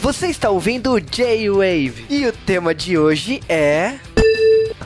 [0.00, 3.98] Você está ouvindo o J-Wave e o tema de hoje é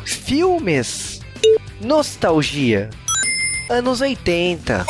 [0.04, 1.20] filmes,
[1.80, 2.90] nostalgia,
[3.68, 4.84] anos 80.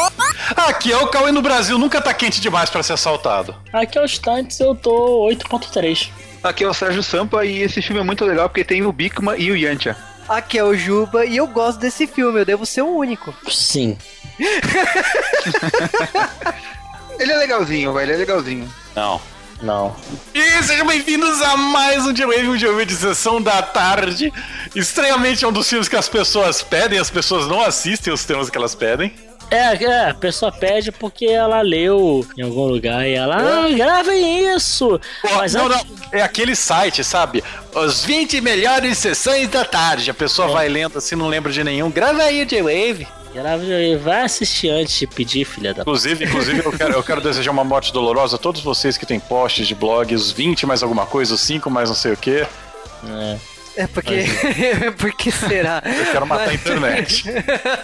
[0.57, 3.55] Aqui é o Cauê no Brasil, nunca tá quente demais para ser assaltado.
[3.73, 6.11] Aqui é o Stunts, eu tô 8.3.
[6.43, 9.39] Aqui é o Sérgio Sampa e esse filme é muito legal porque tem o Bikman
[9.39, 9.97] e o Yantia.
[10.29, 13.35] Aqui é o Juba e eu gosto desse filme, eu devo ser o único.
[13.51, 13.99] Sim.
[17.19, 18.73] Ele é legalzinho, velho, ele é legalzinho.
[18.97, 19.21] Não.
[19.61, 19.95] Não.
[20.35, 24.33] E sejam bem-vindos a mais um J-Wave, um J-Wave de sessão da tarde.
[24.75, 28.49] Estranhamente é um dos filmes que as pessoas pedem, as pessoas não assistem os temas
[28.49, 29.13] que elas pedem.
[29.51, 34.55] É, é, a pessoa pede porque ela leu em algum lugar e ela, ah, gravem
[34.55, 35.01] isso!
[35.23, 37.43] Pô, Mas não, antes- não, é aquele site, sabe?
[37.75, 40.11] Os 20 melhores sessões da tarde.
[40.11, 40.53] A pessoa É.
[40.53, 41.91] vai lendo assim, não lembra de nenhum.
[41.91, 43.07] Grava aí, J-Wave.
[44.03, 45.83] Vai assistir antes de pedir, filha da.
[45.83, 49.21] Inclusive, inclusive eu, quero, eu quero desejar uma morte dolorosa a todos vocês que têm
[49.21, 52.45] posts de blog, os 20 mais alguma coisa, os 5 mais não sei o que.
[53.09, 53.37] É.
[53.77, 54.25] É porque.
[54.99, 55.83] Por que será?
[55.85, 57.25] Eu quero matar a internet.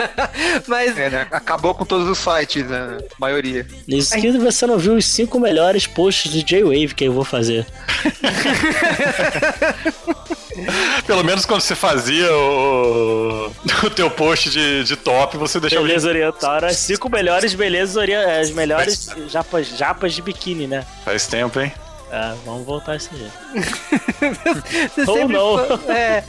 [0.66, 1.26] Mas É, né?
[1.30, 2.98] Acabou com todos os sites, né?
[3.00, 3.66] A maioria.
[3.86, 7.66] Que você não viu os cinco melhores posts do J-Wave que eu vou fazer.
[11.06, 13.52] Pelo menos quando você fazia o,
[13.84, 15.82] o teu post de, de top, você deixava.
[15.86, 20.84] Beleza oriental, eram as cinco melhores belezas orientais, as melhores japas, japas de biquíni, né?
[21.04, 21.72] Faz tempo, hein?
[22.10, 23.32] É, vamos voltar a esse jeito.
[25.10, 25.56] Ou não.
[25.92, 26.22] É.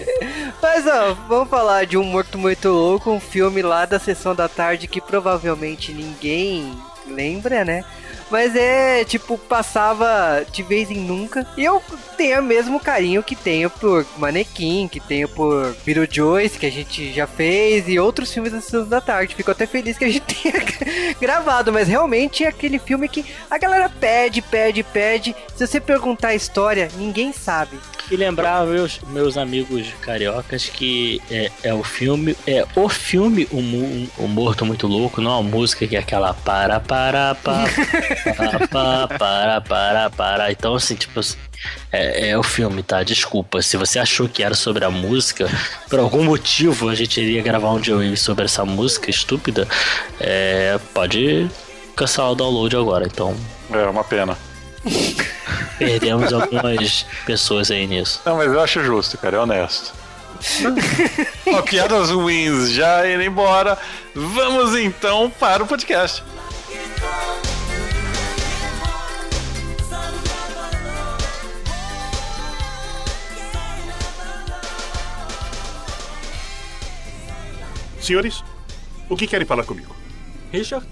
[0.61, 4.47] Mas ó, vamos falar de um Morto Muito Louco, um filme lá da sessão da
[4.47, 6.75] tarde que provavelmente ninguém
[7.07, 7.85] lembra, né?
[8.29, 11.47] Mas é, tipo, passava de vez em nunca.
[11.57, 11.81] E eu
[12.17, 17.13] tenho o mesmo carinho que tenho por Manequim, que tenho por Beetlejuice, que a gente
[17.13, 19.35] já fez, e outros filmes da Sessão da Tarde.
[19.35, 20.63] Fico até feliz que a gente tenha
[21.19, 25.35] gravado, mas realmente é aquele filme que a galera pede, pede, pede.
[25.55, 27.77] Se você perguntar a história, ninguém sabe.
[28.09, 34.23] E lembrar meus, meus amigos cariocas que é, é o filme, é o filme o,
[34.23, 37.67] o Morto Muito Louco, não a música que é aquela para, para, para,
[38.33, 40.51] para, para, para, para, para.
[40.51, 41.19] Então, assim, tipo,
[41.91, 43.03] é, é o filme, tá?
[43.03, 43.61] Desculpa.
[43.61, 45.49] Se você achou que era sobre a música,
[45.89, 49.67] por algum motivo a gente iria gravar um Joey sobre essa música estúpida,
[50.19, 51.49] é, pode
[51.95, 53.05] cancelar o download agora.
[53.05, 53.35] Então,
[53.71, 54.37] É uma pena.
[55.77, 58.21] perdemos algumas pessoas aí nisso.
[58.25, 59.93] Não, mas eu acho justo, cara, é honesto.
[61.47, 63.77] Ó, piadas ruins já indo embora.
[64.13, 66.23] Vamos então para o podcast.
[77.99, 78.41] Senhores,
[79.09, 79.93] o que querem falar comigo?
[80.51, 80.87] Richard?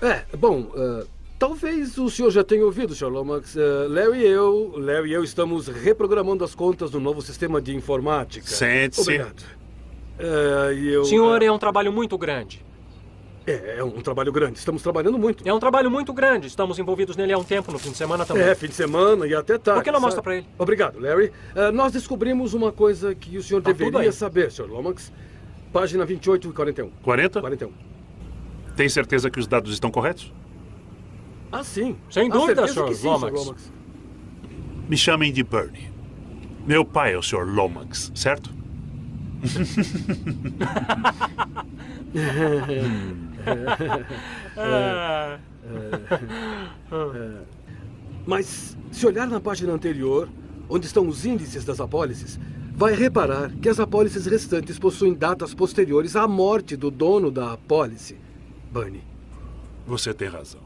[0.00, 1.04] É, bom, ah,
[1.38, 3.08] talvez o senhor já tenha ouvido, Sr.
[3.08, 3.56] Lomax.
[3.56, 7.74] Ah, Larry e eu, Larry e eu estamos reprogramando as contas do novo sistema de
[7.74, 8.46] informática.
[8.46, 9.00] Sente-se.
[9.02, 9.42] Obrigado.
[10.80, 12.64] Eu, Senhor, ah, é um trabalho muito grande.
[13.46, 14.58] é, é um trabalho grande.
[14.58, 15.46] Estamos trabalhando muito.
[15.46, 16.46] É um trabalho muito grande.
[16.46, 18.44] Estamos envolvidos nele há um tempo, no fim de semana também.
[18.44, 19.80] É, fim de semana e até tarde.
[19.80, 20.46] Por que não mostra pra ele?
[20.56, 21.32] Obrigado, Larry.
[21.54, 24.66] Ah, nós descobrimos uma coisa que o senhor Tá deveria saber, Sr.
[24.68, 25.12] Lomax.
[25.72, 26.90] Página 28 e 41.
[27.02, 27.40] 40?
[27.40, 27.72] 41.
[28.76, 30.32] Tem certeza que os dados estão corretos?
[31.54, 31.96] Ah, sim.
[32.10, 32.90] Sem dúvida, Sr.
[33.04, 33.72] Lomax.
[34.88, 35.88] Me chamem de Bernie.
[36.66, 37.46] Meu pai é o Sr.
[37.46, 38.50] Lomax, certo?
[44.56, 45.38] Ah,
[48.26, 50.28] Mas, se olhar na página anterior,
[50.68, 52.40] onde estão os índices das apólices,
[52.74, 58.16] vai reparar que as apólices restantes possuem datas posteriores à morte do dono da apólice,
[58.72, 59.02] Bunny.
[59.86, 60.63] Você tem razão.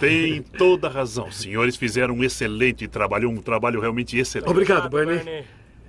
[0.00, 1.28] Tem toda a razão.
[1.28, 4.48] Os senhores fizeram um excelente trabalho, um trabalho realmente excelente.
[4.48, 5.24] Obrigado, Obrigado, Bunny.
[5.24, 5.44] Bernie.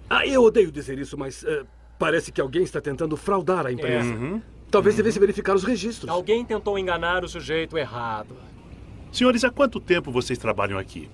[0.09, 1.63] Ah, eu odeio dizer isso, mas eh,
[1.97, 4.09] parece que alguém está tentando fraudar a empresa.
[4.09, 4.41] Uhum.
[4.69, 6.09] Talvez devesse verificar os registros.
[6.09, 8.35] Alguém tentou enganar o sujeito errado.
[9.11, 11.09] Senhores, há quanto tempo vocês trabalham aqui?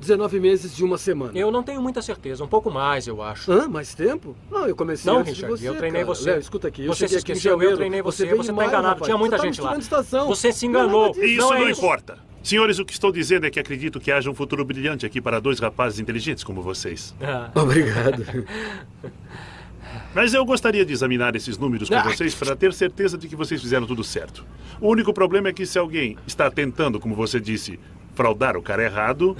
[0.00, 1.32] 19 meses de uma semana.
[1.38, 2.44] Eu não tenho muita certeza.
[2.44, 3.50] Um pouco mais, eu acho.
[3.50, 3.68] Hã?
[3.68, 4.36] Mais tempo?
[4.50, 6.14] Não, eu comecei Não, antes Richard, de você, eu treinei cara.
[6.14, 6.30] você.
[6.30, 8.52] Léo, escuta aqui, eu Você se cheguei aqui esqueceu, eu treinei você, você em tá
[8.52, 9.04] maio, enganado, rapaz.
[9.06, 9.76] tinha muita Você tá gente lá.
[9.76, 10.26] misturando estação.
[10.28, 11.12] Você se Não, enganou.
[11.12, 11.24] disso.
[11.24, 11.80] Isso Não não, é isso.
[11.80, 12.18] importa.
[12.42, 15.38] Senhores, o que estou dizendo é que acredito que haja um futuro brilhante aqui para
[15.40, 17.14] dois rapazes inteligentes como vocês.
[17.22, 18.24] Ah, Obrigado.
[20.14, 22.02] Mas eu gostaria de examinar esses números com Ah.
[22.02, 24.44] vocês para ter certeza de que vocês fizeram tudo certo.
[24.80, 27.78] O único problema é que se alguém está tentando, como você disse,
[28.20, 29.34] fraudar o cara errado,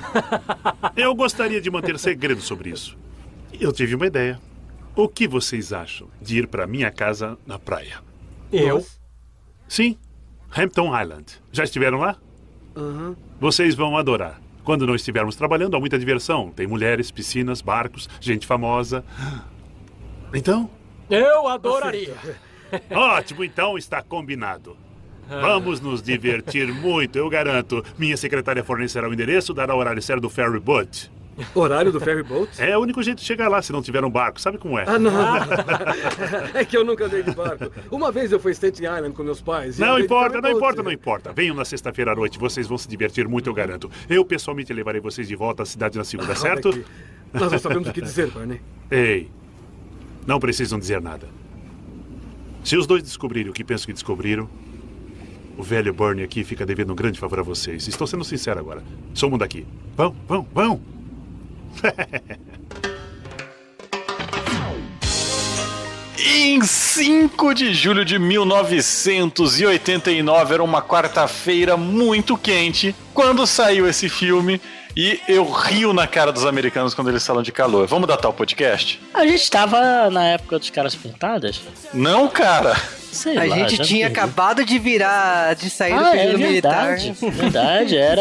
[0.97, 2.97] eu gostaria de manter segredo sobre isso.
[3.61, 4.41] Eu tive uma ideia.
[4.97, 7.99] O que vocês acham de ir para minha casa na praia?
[8.50, 8.82] Eu?
[9.69, 9.99] Sim,
[10.56, 11.27] Hampton Island.
[11.53, 12.17] Já estiveram lá?
[12.75, 13.15] Aham.
[13.38, 14.41] Vocês vão adorar.
[14.65, 16.50] Quando não estivermos trabalhando, há muita diversão.
[16.50, 19.05] Tem mulheres, piscinas, barcos, gente famosa.
[20.32, 20.71] Então,
[21.11, 22.15] Eu adoraria.
[22.91, 24.75] ótimo, então está combinado.
[25.41, 27.85] Vamos nos divertir muito, eu garanto.
[27.97, 31.11] Minha secretária fornecerá o endereço, dará o horário certo do ferry boat.
[31.55, 32.50] Horário do ferry boat?
[32.61, 34.41] É o único jeito de chegar lá se não tiver um barco.
[34.41, 34.85] Sabe como é?
[34.87, 35.12] Ah, não.
[36.53, 37.71] é que eu nunca andei de barco.
[37.91, 39.79] Uma vez eu fui a Staten Island com meus pais.
[39.79, 41.32] Não importa, não importa, não importa.
[41.32, 43.91] Venham na sexta-feira à noite, vocês vão se divertir muito, eu garanto.
[44.09, 46.69] Eu pessoalmente levarei vocês de volta à cidade na segunda, certo?
[47.32, 48.61] Nós não sabemos o que dizer, Barney.
[48.91, 49.31] Ei,
[50.27, 51.29] não precisam dizer nada.
[52.65, 54.49] Se os dois descobrirem o que penso que descobriram,
[55.61, 57.87] o velho Bernie aqui fica devendo um grande favor a vocês.
[57.87, 58.83] Estou sendo sincero agora.
[59.12, 59.67] Somam daqui.
[59.95, 60.81] Vão, vão, vão!
[66.23, 74.61] Em 5 de julho de 1989, era uma quarta-feira muito quente, quando saiu esse filme.
[74.97, 77.87] E eu rio na cara dos americanos quando eles falam de calor.
[77.87, 79.01] Vamos datar o podcast?
[79.15, 81.61] A gente tava na época dos caras pintadas?
[81.95, 82.77] Não, cara.
[83.12, 84.21] Sei A lá, gente tinha perdi.
[84.21, 86.87] acabado de virar, de sair do Ah, é período militar.
[86.97, 87.15] verdade.
[87.21, 88.21] Verdade, era.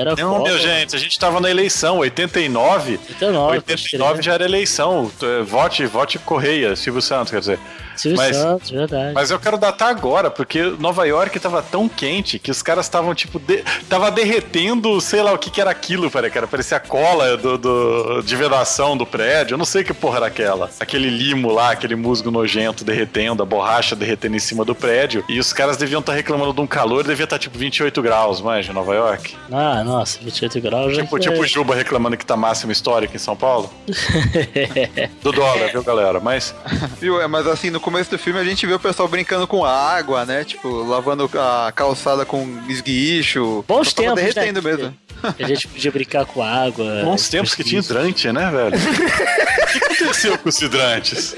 [0.00, 0.48] Era Não, Copa.
[0.50, 2.98] meu gente, a gente tava na eleição, 89.
[3.08, 4.22] 89, pode 89 crer.
[4.24, 5.10] já era eleição.
[5.22, 7.58] Eh, Vote, vote Correia, Silvio Santos, quer dizer.
[7.96, 9.12] Silvio mas- Santos, verdade.
[9.14, 13.14] Mas eu quero datar agora, porque Nova York tava tão quente que os caras estavam,
[13.14, 13.62] tipo, de...
[13.88, 16.46] tava derretendo, sei lá o que que era aquilo, peraí, cara.
[16.48, 19.54] Parecia a cola do, do- de vedação do prédio.
[19.54, 20.68] Eu não sei que porra era aquela.
[20.80, 25.24] Aquele limo lá, aquele musgo nojento derretendo, a borracha derretendo em cima do prédio.
[25.28, 28.68] E os caras deviam estar reclamando de um calor, devia estar tipo 28 graus, mais
[28.68, 29.36] em Nova York.
[29.50, 33.18] Ah, nossa, 28 graus já Tipo, tipo o Juba reclamando que tá máximo histórico em
[33.18, 33.70] São Paulo.
[35.22, 36.20] Do dólar, viu, galera?
[36.20, 36.54] Mas
[37.00, 37.20] Viu?
[37.20, 40.24] É, mas assim, no começo do filme a gente vê o pessoal brincando com água,
[40.24, 40.44] né?
[40.44, 43.64] Tipo, lavando a calçada com esguicho.
[43.66, 44.70] Bons tempos, derretendo né?
[44.70, 44.94] mesmo.
[45.22, 47.02] A gente podia brincar com água.
[47.04, 48.76] bons tempos que tinha hidrante, né, velho?
[49.74, 51.34] O que aconteceu com os hidrantes?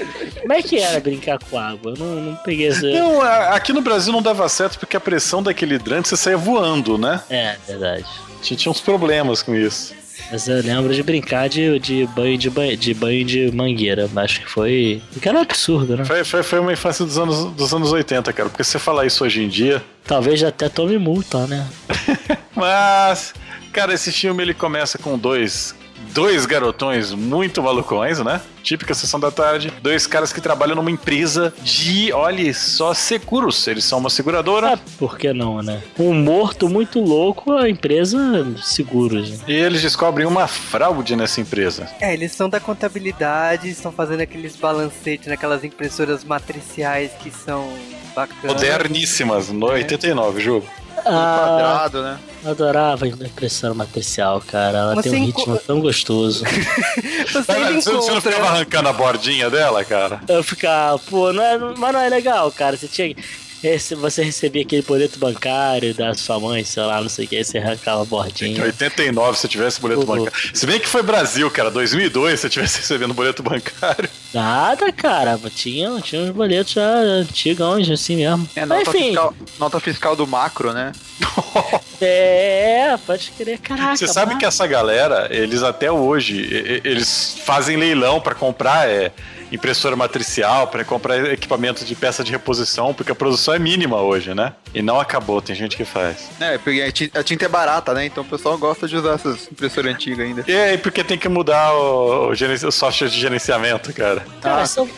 [0.47, 1.91] Como é que era brincar com água?
[1.91, 2.87] Eu não, não peguei essa.
[2.87, 6.37] Não, a- aqui no Brasil não dava certo porque a pressão daquele hidrante você saía
[6.37, 7.21] voando, né?
[7.29, 8.05] É, verdade.
[8.41, 9.93] Tinha, tinha uns problemas com isso.
[10.31, 14.09] Mas eu lembro de brincar de, de, banho, de, banho, de banho de mangueira.
[14.15, 15.01] Acho que foi.
[15.21, 16.05] Que era um absurdo, né?
[16.05, 18.47] Foi, foi, foi uma infância dos anos, dos anos 80, cara.
[18.47, 19.83] Porque se você falar isso hoje em dia.
[20.05, 21.67] Talvez até tome multa, né?
[22.55, 23.33] Mas,
[23.73, 25.75] cara, esse filme ele começa com dois.
[26.13, 28.41] Dois garotões muito malucões, né?
[28.63, 29.71] Típica sessão da tarde.
[29.81, 33.65] Dois caras que trabalham numa empresa de, olha só, seguros.
[33.67, 34.73] Eles são uma seguradora.
[34.73, 35.81] Ah, por que não, né?
[35.97, 38.17] Um morto muito louco, a empresa
[38.61, 39.41] seguros.
[39.47, 41.89] E eles descobrem uma fraude nessa empresa.
[41.99, 47.71] É, eles são da contabilidade, estão fazendo aqueles balancetes naquelas impressoras matriciais que são
[48.15, 48.53] bacanas.
[48.53, 50.67] Moderníssimas, no 89, jogo.
[51.09, 52.17] Ah, Quadrado, né?
[52.43, 54.77] eu adorava a impressão matricial, cara.
[54.79, 56.43] Ela Mas tem um você ritmo enco- tão gostoso.
[56.43, 58.21] Você ainda Você, você não encontra.
[58.31, 60.21] ficava arrancando a bordinha dela, cara?
[60.27, 62.75] Eu ficava, pô, não é, mas não é legal, cara.
[62.77, 63.15] Você tinha.
[63.63, 67.37] Esse, você recebia aquele boleto bancário da sua mãe, sei lá, não sei o que,
[67.37, 68.63] aí você arrancava a Em bordinha.
[68.63, 70.05] 89, se eu tivesse boleto Uhum.
[70.05, 70.33] bancário.
[70.53, 74.07] Se bem que foi Brasil, cara, 2002, se eu tivesse recebendo boleto bancário.
[74.33, 75.39] Nada, cara.
[75.53, 78.47] Tinha, tinha uns boletos já antigos, assim mesmo.
[78.55, 80.91] É, Mas, nota, enfim, fiscal, nota fiscal do macro, né?
[81.99, 83.95] é, pode querer, caraca.
[83.97, 86.47] Você sabe mas- que essa galera, eles até hoje,
[86.83, 89.11] eles fazem leilão pra comprar é,
[89.51, 94.33] impressora matricial, pra comprar equipamento de peça de reposição, porque a produção é mínima hoje,
[94.33, 94.53] né?
[94.73, 96.29] E não acabou, tem gente que faz.
[96.39, 96.81] É, porque
[97.13, 98.05] a tinta, é barata, né?
[98.05, 100.43] Então o pessoal gosta de usar essas impressoras antigas ainda.
[100.47, 104.25] E aí, porque tem que mudar o, o, o software de gerenciamento, cara.
[104.41, 104.89] Cara, Ah, se eu,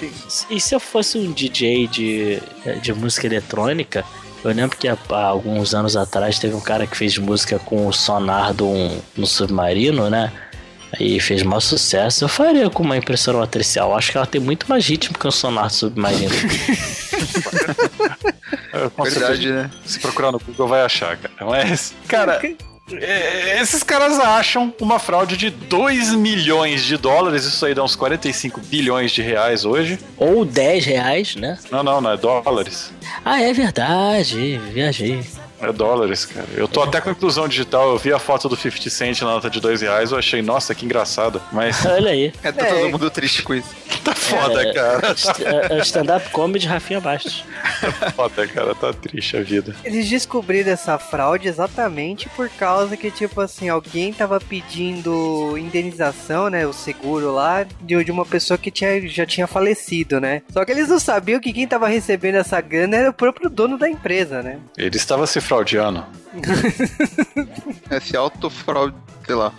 [0.49, 2.41] e se eu fosse um DJ de,
[2.81, 4.03] de música eletrônica,
[4.43, 7.87] eu lembro que há, há alguns anos atrás teve um cara que fez música com
[7.87, 10.31] o sonar de um, no submarino, né?
[10.97, 12.23] Aí fez maior sucesso.
[12.23, 13.95] Eu faria com uma impressora matricial.
[13.95, 16.29] Acho que ela tem muito mais ritmo que um sonar submarino.
[19.03, 19.69] Verdade, né?
[19.85, 21.33] Se procurar no Google vai achar, cara.
[21.41, 22.41] Mas, cara,
[22.93, 27.95] é, esses caras acham uma fraude de 2 milhões de dólares, isso aí dá uns
[27.95, 29.99] 45 bilhões de reais hoje.
[30.17, 31.57] Ou 10 reais, né?
[31.71, 32.91] Não, não, não é dólares.
[33.23, 34.59] Ah, é verdade.
[34.71, 35.23] Viajei.
[35.61, 36.47] É dólares, cara.
[36.55, 37.89] Eu tô até com inclusão digital.
[37.91, 40.11] Eu vi a foto do 50 Cent na nota de dois reais.
[40.11, 41.41] Eu achei, nossa, que engraçado.
[41.51, 42.31] Mas Olha aí.
[42.43, 42.73] É, tá É.
[42.81, 43.69] todo mundo triste com isso.
[44.03, 45.15] tá foda, É, cara.
[45.15, 47.43] St- é, é Stand-up comedy Rafinha Bastos.
[47.99, 48.73] Tá foda, cara.
[48.75, 49.75] Tá triste a vida.
[49.83, 56.65] Eles descobriram essa fraude exatamente por causa que, tipo assim, alguém tava pedindo indenização, né?
[56.65, 60.41] O seguro lá, de, de uma pessoa que tinha, já tinha falecido, né?
[60.51, 63.77] Só que eles não sabiam que quem tava recebendo essa grana era o próprio dono
[63.77, 64.57] da empresa, né?
[64.77, 66.05] Ele estava se fraudeando.
[67.91, 69.51] Esse autofraude, sei lá.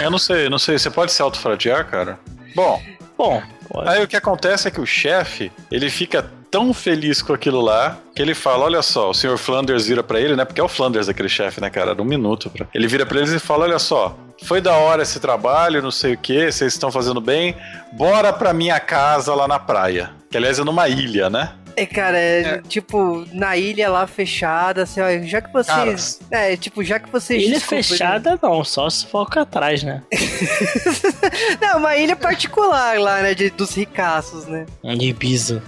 [0.00, 0.78] Eu não sei, não sei.
[0.78, 2.20] Você pode se autofraudear, cara?
[2.54, 2.80] Bom,
[3.18, 3.88] Bom, pode.
[3.88, 7.98] Aí o que acontece é que o chefe, ele fica tão feliz com aquilo lá,
[8.14, 10.44] que ele fala, olha só, o senhor Flanders vira pra ele, né?
[10.44, 11.90] Porque é o Flanders aquele chefe, né, cara?
[11.90, 12.48] Era um minuto.
[12.48, 12.66] Pra...
[12.72, 16.14] Ele vira pra eles e fala, olha só, foi da hora esse trabalho, não sei
[16.14, 17.56] o que, vocês estão fazendo bem,
[17.92, 20.12] bora pra minha casa lá na praia.
[20.30, 21.52] Que aliás é numa ilha, né?
[21.82, 22.62] É, cara, é, É.
[22.68, 26.20] tipo, na ilha lá fechada, assim, ó, já que vocês.
[26.30, 27.42] É, tipo, já que vocês.
[27.42, 30.02] Ilha fechada não, só se for atrás, né?
[31.60, 33.34] Não, uma ilha particular lá, né?
[33.34, 34.66] de- dos ricaços, né?
[34.84, 35.62] Ibiza.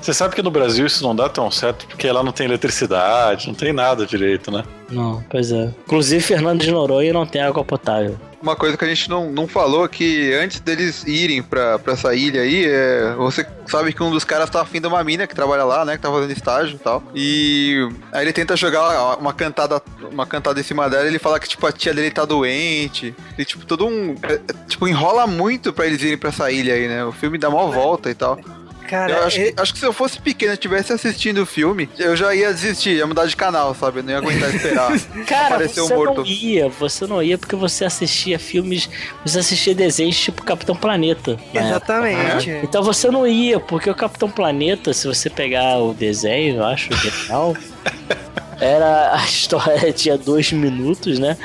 [0.00, 3.48] Você sabe que no Brasil isso não dá tão certo, porque lá não tem eletricidade,
[3.48, 4.64] não tem nada direito, né?
[4.90, 5.72] Não, pois é.
[5.84, 8.16] Inclusive, Fernando de Noronha não tem água potável.
[8.40, 11.94] Uma coisa que a gente não, não falou é que antes deles irem pra, pra
[11.94, 15.26] essa ilha aí, é, você sabe que um dos caras tá afim de uma mina
[15.26, 15.96] que trabalha lá, né?
[15.96, 17.02] Que tá fazendo estágio e tal.
[17.14, 21.40] E aí ele tenta jogar uma cantada, uma cantada em cima dela e ele fala
[21.40, 23.14] que, tipo, a tia dele tá doente.
[23.36, 24.14] E, tipo, todo um.
[24.22, 27.04] é, é, tipo, enrola muito pra eles irem pra essa ilha aí, né?
[27.04, 28.38] O filme dá mó volta e tal.
[28.86, 31.46] Cara, eu acho, é- que, acho que se eu fosse pequeno e estivesse assistindo o
[31.46, 33.98] filme, eu já ia desistir, ia mudar de canal, sabe?
[34.00, 34.92] Eu não ia aguentar esperar.
[35.26, 36.14] Cara, Apareceu você um morto.
[36.20, 38.88] não ia, você não ia porque você assistia filmes,
[39.24, 41.32] você assistia desenhos tipo Capitão Planeta.
[41.32, 41.58] época.
[41.58, 42.50] Exatamente.
[42.62, 46.88] Então você não ia, porque o Capitão Planeta, se você pegar o desenho, eu acho
[46.96, 47.54] genial,
[48.60, 51.36] era a história tinha dois minutos, né?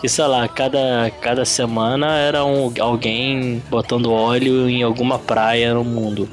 [0.00, 5.82] Que sei lá, cada, cada semana era um, alguém botando óleo em alguma praia no
[5.84, 6.28] mundo.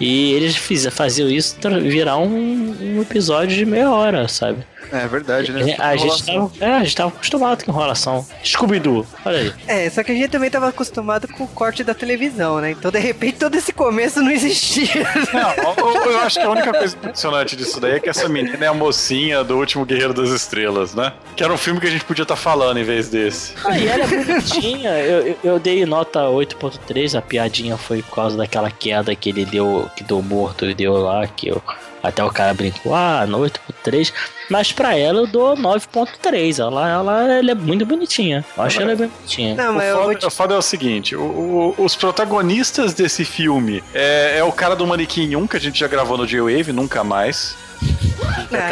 [0.00, 4.66] E eles fiz, faziam isso virar um, um episódio de meia hora, sabe?
[4.92, 5.74] É verdade, né?
[5.78, 6.48] A gente, Enrolação.
[6.50, 8.26] tava, é, a gente tava acostumado com enrolação.
[8.44, 9.52] Scooby-Doo, olha aí.
[9.66, 12.72] É, só que a gente também tava acostumado com o corte da televisão, né?
[12.72, 14.82] Então, de repente, todo esse começo não existia.
[15.32, 18.62] Não, eu, eu acho que a única coisa impressionante disso daí é que essa menina
[18.62, 21.12] é a mocinha do último Guerreiro das Estrelas, né?
[21.36, 23.54] Que era um filme que a gente podia estar falando em vez desse.
[23.64, 24.90] Ah, e ela é bonitinha.
[24.98, 29.44] Eu, eu, eu dei nota 8.3, a piadinha foi por causa daquela queda que ele
[29.46, 31.62] deu, que deu morto, ele deu lá, que eu,
[32.02, 34.12] até o cara brincou, ah, no 8.3.
[34.50, 36.58] Mas pra ela eu dou 9.3.
[36.58, 38.44] Ela, ela, ela é muito bonitinha.
[38.56, 39.54] Eu acho ela bem bonitinha.
[39.54, 40.26] Não, O mas foda, te...
[40.26, 44.74] o foda é o seguinte: o- o- os protagonistas desse filme é, é o cara
[44.76, 47.56] do Manequim 1, que a gente já gravou no J-Wave, nunca mais.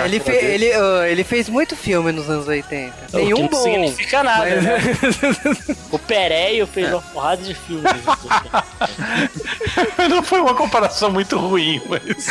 [0.04, 0.66] Ele, fe- ele,
[1.10, 2.92] ele fez muito filme nos anos 80.
[2.92, 3.62] O que Nenhum não bom.
[3.62, 5.76] significa nada, mas- né?
[5.90, 7.90] O Pereio fez uma porrada de filmes.
[10.08, 12.26] Não foi uma comparação muito ruim, mas.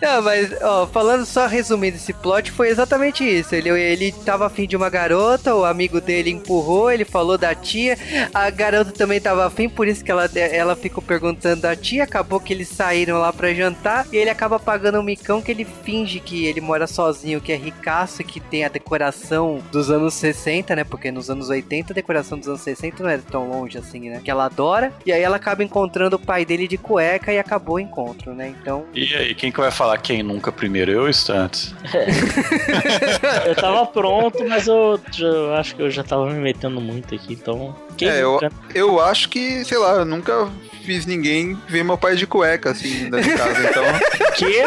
[0.00, 3.54] Não, mas, ó, falando só resumindo esse plot, foi exatamente isso.
[3.54, 7.98] Ele, ele tava afim de uma garota, o amigo dele empurrou, ele falou da tia,
[8.32, 12.40] a garota também tava afim, por isso que ela, ela ficou perguntando da tia, acabou
[12.40, 16.09] que eles saíram lá pra jantar, e ele acaba pagando um micão que ele finge
[16.18, 20.82] que ele mora sozinho, que é ricaço, que tem a decoração dos anos 60, né?
[20.84, 24.20] Porque nos anos 80 a decoração dos anos 60 não era tão longe assim, né?
[24.24, 27.76] Que ela adora, e aí ela acaba encontrando o pai dele de cueca e acabou
[27.76, 28.54] o encontro, né?
[28.60, 30.90] Então, E aí, quem que vai falar quem nunca primeiro?
[30.90, 31.74] Eu ou Stantes?
[33.46, 37.34] Eu tava pronto, mas eu, eu acho que eu já tava me metendo muito aqui,
[37.34, 37.74] então.
[38.00, 38.40] Quem É, eu,
[38.74, 40.48] eu acho que, sei lá, eu nunca
[40.84, 43.84] fiz ninguém ver meu pai de cueca, assim, dentro de casa, então...
[44.40, 44.64] quê?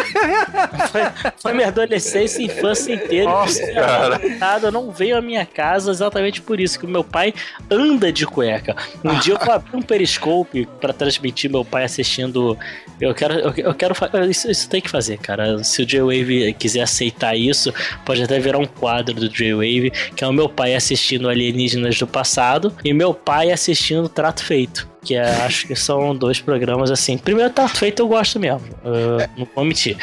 [0.92, 3.30] Foi, foi minha adolescência e infância inteira.
[3.30, 4.22] Nossa, Eu cara.
[4.38, 7.34] Nada, eu não veio à minha casa exatamente por isso, que o meu pai
[7.70, 8.76] anda de cueca.
[9.04, 12.58] Um dia eu vou abrir um periscope pra transmitir meu pai assistindo.
[13.02, 13.96] Eu quero, eu, eu quero
[14.30, 15.64] isso, isso tem que fazer, cara.
[15.64, 17.74] Se o J-Wave quiser aceitar isso,
[18.06, 22.08] pode até virar um quadro do J-Wave, que é o meu pai assistindo Alienígenas do
[22.08, 24.92] Passado e meu pai assistindo Trato Feito.
[25.02, 27.18] Que é, acho que são dois programas assim.
[27.18, 28.62] Primeiro, Trato Feito eu gosto mesmo.
[28.84, 29.98] eu Não vou mentir.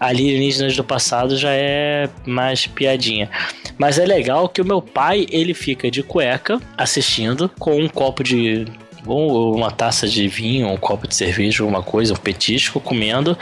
[0.00, 3.30] Alienígenas do passado já é mais piadinha.
[3.78, 8.22] Mas é legal que o meu pai, ele fica de cueca assistindo com um copo
[8.22, 8.66] de
[9.06, 13.38] ou uma taça de vinho, um copo de cerveja, alguma coisa, um petisco, comendo.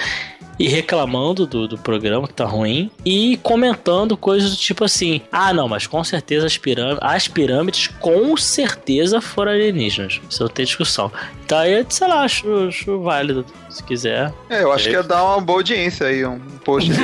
[0.58, 5.52] E reclamando do, do programa que tá ruim e comentando coisas do tipo assim: ah,
[5.52, 10.20] não, mas com certeza as pirâmides, as pirâmides com certeza foram alienígenas.
[10.28, 11.10] Isso não tem discussão.
[11.44, 14.32] Então aí, sei lá, acho, acho válido, se quiser.
[14.48, 16.90] É, eu acho que ia dar uma boa audiência aí, um post.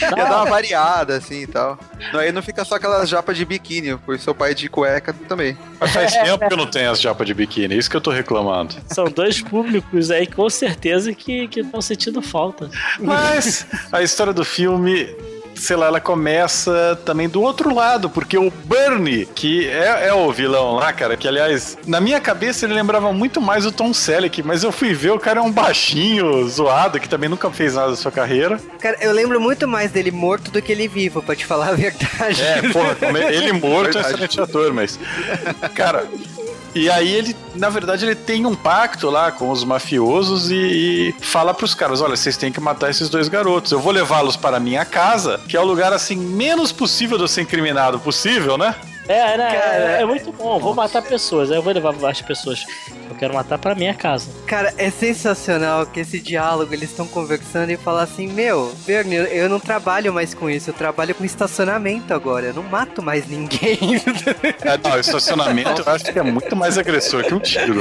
[0.00, 1.78] ia dar uma variada, assim e tal.
[2.14, 5.56] Aí não fica só aquelas japas de biquíni, pois seu pai é de cueca também.
[5.80, 8.00] Mas faz tempo que eu não tenho as japas de biquíni, é isso que eu
[8.00, 8.76] tô reclamando.
[8.86, 12.70] São dois públicos aí, com certeza, que estão sentindo falta.
[13.00, 15.08] Mas a história do filme
[15.62, 20.30] sei lá, ela começa também do outro lado, porque o Bernie, que é, é, o
[20.32, 24.42] vilão lá, cara, que aliás, na minha cabeça ele lembrava muito mais o Tom Selleck,
[24.42, 27.90] mas eu fui ver, o cara é um baixinho, zoado, que também nunca fez nada
[27.90, 28.58] da sua carreira.
[28.80, 31.74] Cara, eu lembro muito mais dele morto do que ele vivo, pra te falar a
[31.74, 32.42] verdade.
[32.42, 32.96] É, porra,
[33.30, 34.98] ele morto é excelente ator, mas.
[35.76, 36.08] Cara,
[36.74, 41.14] e aí ele, na verdade, ele tem um pacto lá com os mafiosos e, e
[41.20, 43.72] fala pros caras: olha, vocês têm que matar esses dois garotos.
[43.72, 47.28] Eu vou levá-los para minha casa, que é o lugar assim menos possível de eu
[47.28, 48.74] ser incriminado possível, né?
[49.08, 49.50] É, né?
[49.50, 50.58] Cara, é, é muito bom.
[50.58, 51.50] Vou matar pessoas.
[51.50, 52.64] Aí eu vou levar as pessoas
[53.22, 54.28] quero matar pra minha casa.
[54.48, 59.48] Cara, é sensacional que esse diálogo eles estão conversando e falam assim: Meu, Bernie, eu
[59.48, 63.78] não trabalho mais com isso, eu trabalho com estacionamento agora, eu não mato mais ninguém.
[64.62, 67.80] É, não, estacionamento eu acho que é muito mais agressor que um tiro.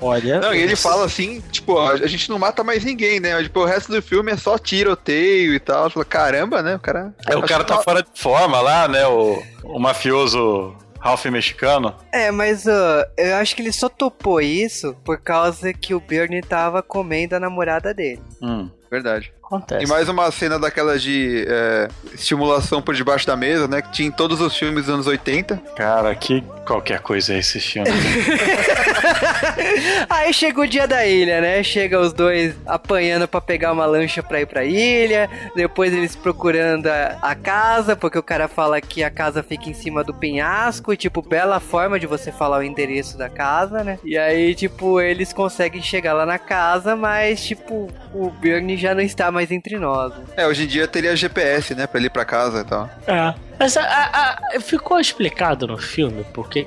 [0.00, 0.40] Olha.
[0.40, 3.42] Não, e ele fala assim, tipo, a gente não mata mais ninguém, né?
[3.42, 5.90] Tipo, o resto do filme é só tiroteio e tal.
[5.90, 6.76] Fala, caramba, né?
[6.76, 7.12] O cara.
[7.28, 9.06] É, o cara tá fora de forma lá, né?
[9.06, 11.94] O, o mafioso Ralph mexicano?
[12.12, 16.42] É, mas uh, eu acho que ele só topou isso por causa que o Bernie
[16.42, 18.20] tava comendo a namorada dele.
[18.42, 19.32] Hum, verdade.
[19.50, 19.84] Acontece.
[19.84, 23.82] E mais uma cena daquelas de é, estimulação por debaixo da mesa, né?
[23.82, 25.56] Que tinha em todos os filmes dos anos 80.
[25.74, 27.90] Cara, que qualquer coisa é esse filme.
[30.08, 31.62] Aí chega o dia da ilha, né?
[31.62, 35.28] Chega os dois apanhando para pegar uma lancha pra ir pra ilha.
[35.54, 39.74] Depois eles procurando a, a, casa, porque o cara fala que a casa fica em
[39.74, 40.92] cima do penhasco.
[40.92, 43.98] E, tipo, bela forma de você falar o endereço da casa, né?
[44.04, 49.02] E aí, tipo, eles conseguem chegar lá na casa, mas, tipo, o Bernie já não
[49.02, 50.12] está mais mais entre nós.
[50.14, 50.24] Né?
[50.36, 52.90] É, hoje em dia teria GPS, né, pra ele ir pra casa e tal.
[53.06, 53.49] É.
[53.60, 56.66] Mas a, a, a, ficou explicado no filme porque,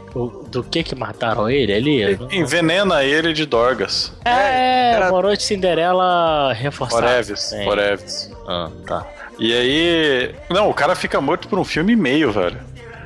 [0.51, 2.19] do que que mataram ele ali?
[2.31, 4.13] Envenena ele de dorgas.
[4.23, 5.09] É, é era...
[5.09, 7.01] morou de Cinderela reforçado.
[7.01, 8.31] Foreves, Foreves.
[8.47, 9.07] Ah, tá.
[9.39, 10.35] E aí...
[10.51, 12.59] Não, o cara fica morto por um filme e meio, velho.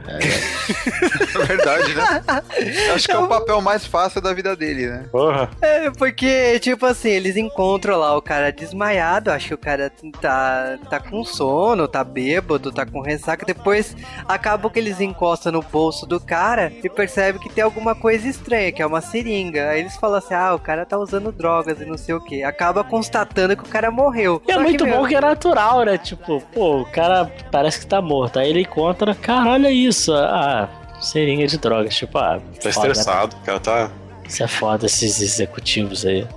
[0.08, 2.24] É, verdade, né?
[2.94, 5.06] Acho que é o papel mais fácil da vida dele, né?
[5.12, 5.50] Porra.
[5.62, 9.91] É, porque, tipo assim, eles encontram lá o cara desmaiado, acho que o cara
[10.22, 13.46] tá, tá com sono, tá bêbado, tá com ressaca.
[13.46, 13.96] Depois
[14.28, 18.72] acaba que eles encostam no bolso do cara e percebem que tem alguma coisa estranha,
[18.72, 19.70] que é uma seringa.
[19.70, 22.43] Aí eles falam assim: ah, o cara tá usando drogas e não sei o que.
[22.43, 24.41] Acaba constatando que o cara morreu.
[24.48, 25.08] E é muito que, bom meu...
[25.08, 25.98] que é natural, né?
[25.98, 28.39] Tipo, pô, o cara parece que tá morto.
[28.39, 30.70] Aí ele encontra, caralho, é isso isso, ah,
[31.02, 32.40] seringa de drogas, tipo, ah.
[32.62, 33.92] Tá foda, estressado, o cara tá.
[34.28, 36.28] Isso é foda, esses executivos aí.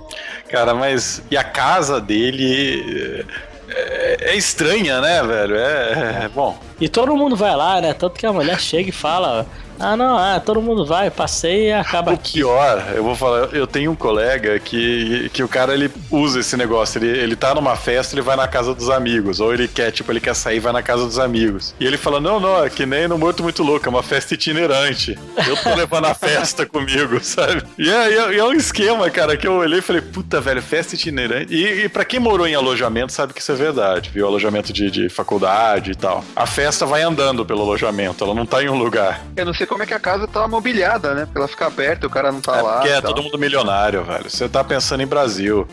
[0.49, 1.21] Cara, mas.
[1.29, 3.25] E a casa dele.
[3.69, 5.55] É, é estranha, né, velho?
[5.55, 6.57] É, é, bom.
[6.81, 7.93] E todo mundo vai lá, né?
[7.93, 9.47] Tanto que a mulher chega e fala:
[9.79, 12.33] ah, não, ah, todo mundo vai, passeia e acaba o aqui.
[12.33, 16.55] pior, eu vou falar, eu tenho um colega que, que o cara ele usa esse
[16.55, 19.91] negócio, ele, ele tá numa festa, ele vai na casa dos amigos, ou ele quer,
[19.91, 21.73] tipo, ele quer sair vai na casa dos amigos.
[21.79, 24.35] E ele fala: "Não, não, é que nem no Morto Muito Louco, é uma festa
[24.35, 25.17] itinerante.
[25.47, 29.47] Eu tô levando a festa comigo, sabe?" E é, é, é, um esquema, cara, que
[29.47, 31.51] eu olhei e falei: "Puta, velho, festa itinerante".
[31.51, 34.27] E, e para quem morou em alojamento sabe que isso é verdade, viu?
[34.27, 36.23] Alojamento de, de faculdade e tal.
[36.35, 39.21] A festa vai andando pelo alojamento, ela não tá em um lugar.
[39.35, 41.25] Eu não sei como é que a casa tá mobiliada, né?
[41.25, 42.73] Porque ela fica aberta, o cara não tá é lá.
[42.75, 44.29] Porque é todo mundo milionário, velho.
[44.29, 45.67] Você tá pensando em Brasil.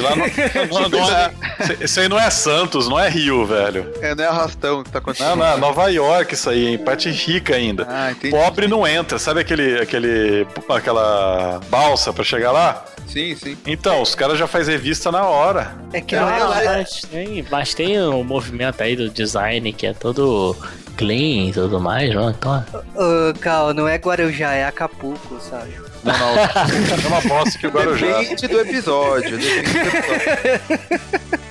[0.00, 0.26] Lá não,
[0.80, 1.32] não, não é,
[1.80, 3.90] isso aí não é Santos, não é Rio, velho.
[4.00, 5.30] É, não é arrastão que tá acontecendo.
[5.30, 7.86] Não, não, é Nova York isso aí, em parte rica ainda.
[7.88, 9.18] Ah, Pobre não entra.
[9.18, 12.84] Sabe aquele, aquele, aquela balsa pra chegar lá?
[13.06, 13.56] Sim, sim.
[13.66, 15.74] Então, os caras já fazem revista na hora.
[15.92, 16.64] É que não, é lá.
[16.64, 20.56] Mas tem, mas tem um movimento aí do design que é todo
[20.96, 22.30] clean e tudo mais, não?
[22.30, 22.64] Então...
[22.94, 25.74] Uh, Cal, não é Guarujá, é Acapulco, sabe?
[26.02, 26.96] Não, não.
[27.04, 28.18] Eu não aposto que o Guarujá.
[28.18, 29.38] Depende do episódio.
[29.38, 31.36] Depende do episódio.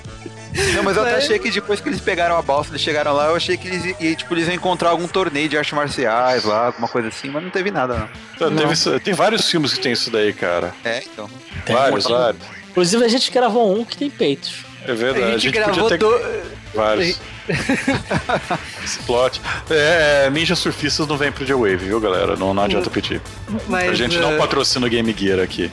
[0.74, 3.28] Não, mas eu até achei que depois que eles pegaram a balsa, eles chegaram lá,
[3.28, 6.68] eu achei que eles iam, tipo, eles iam encontrar algum torneio de artes marciais lá,
[6.68, 8.10] alguma coisa assim, mas não teve nada, não.
[8.36, 8.68] Então, não.
[8.70, 10.74] Teve, tem vários filmes que tem isso daí, cara.
[10.84, 11.30] É, então.
[11.66, 12.42] Tem vários, vários.
[12.70, 14.66] Inclusive a gente gravou um que tem peitos.
[14.88, 15.26] É verdade.
[15.26, 15.98] A gente, a gente gravou ter...
[15.98, 16.12] do...
[16.74, 17.20] vários.
[18.84, 19.42] Esse plot.
[19.70, 22.36] É, Ninja Surfistas não vem pro J-Wave, viu, galera?
[22.36, 23.22] Não, não adianta pedir.
[23.68, 24.22] Mas, a gente uh...
[24.22, 25.72] não patrocina o Game Gear aqui.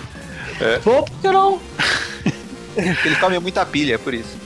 [0.60, 0.78] É...
[0.78, 1.60] Bom, por que não?
[2.76, 4.36] Ele come muita pilha, é por isso.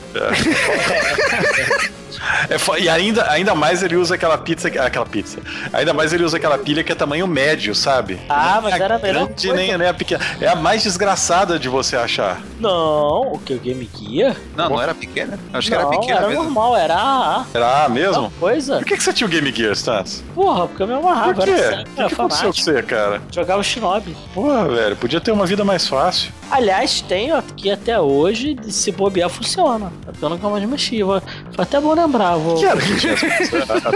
[2.51, 5.39] É fo- e ainda, ainda mais ele usa aquela pizza, que- aquela pizza.
[5.73, 8.19] Ainda mais ele usa aquela pilha que é tamanho médio, sabe?
[8.29, 10.25] Ah, mas a era a grande, nem, nem a pequena.
[10.41, 12.41] É a mais desgraçada de você achar.
[12.59, 13.55] Não, o que?
[13.55, 14.35] O Game Gear?
[14.57, 15.39] Não, não era pequena.
[15.53, 16.43] Acho não, que era pequena era mesmo.
[16.45, 17.45] normal, era AA.
[17.53, 18.33] Será mesmo?
[18.41, 18.77] Coisa?
[18.79, 20.25] Por que, que você tinha o Game Gear, Stas?
[20.35, 21.35] Porra, porque eu me amarrava.
[21.35, 21.51] Por quê?
[21.51, 23.23] Era, O que, era que aconteceu com você, cara?
[23.31, 24.17] Jogava Shinobi.
[24.35, 26.33] Porra, velho, podia ter uma vida mais fácil.
[26.51, 29.93] Aliás, tem aqui até hoje, se bobear, funciona.
[30.21, 31.03] Eu nunca mais mexi.
[31.03, 31.21] vou-
[31.53, 32.37] Foi até bom lembrar.
[32.37, 32.57] Vou...
[32.59, 33.93] Que era que tinha essa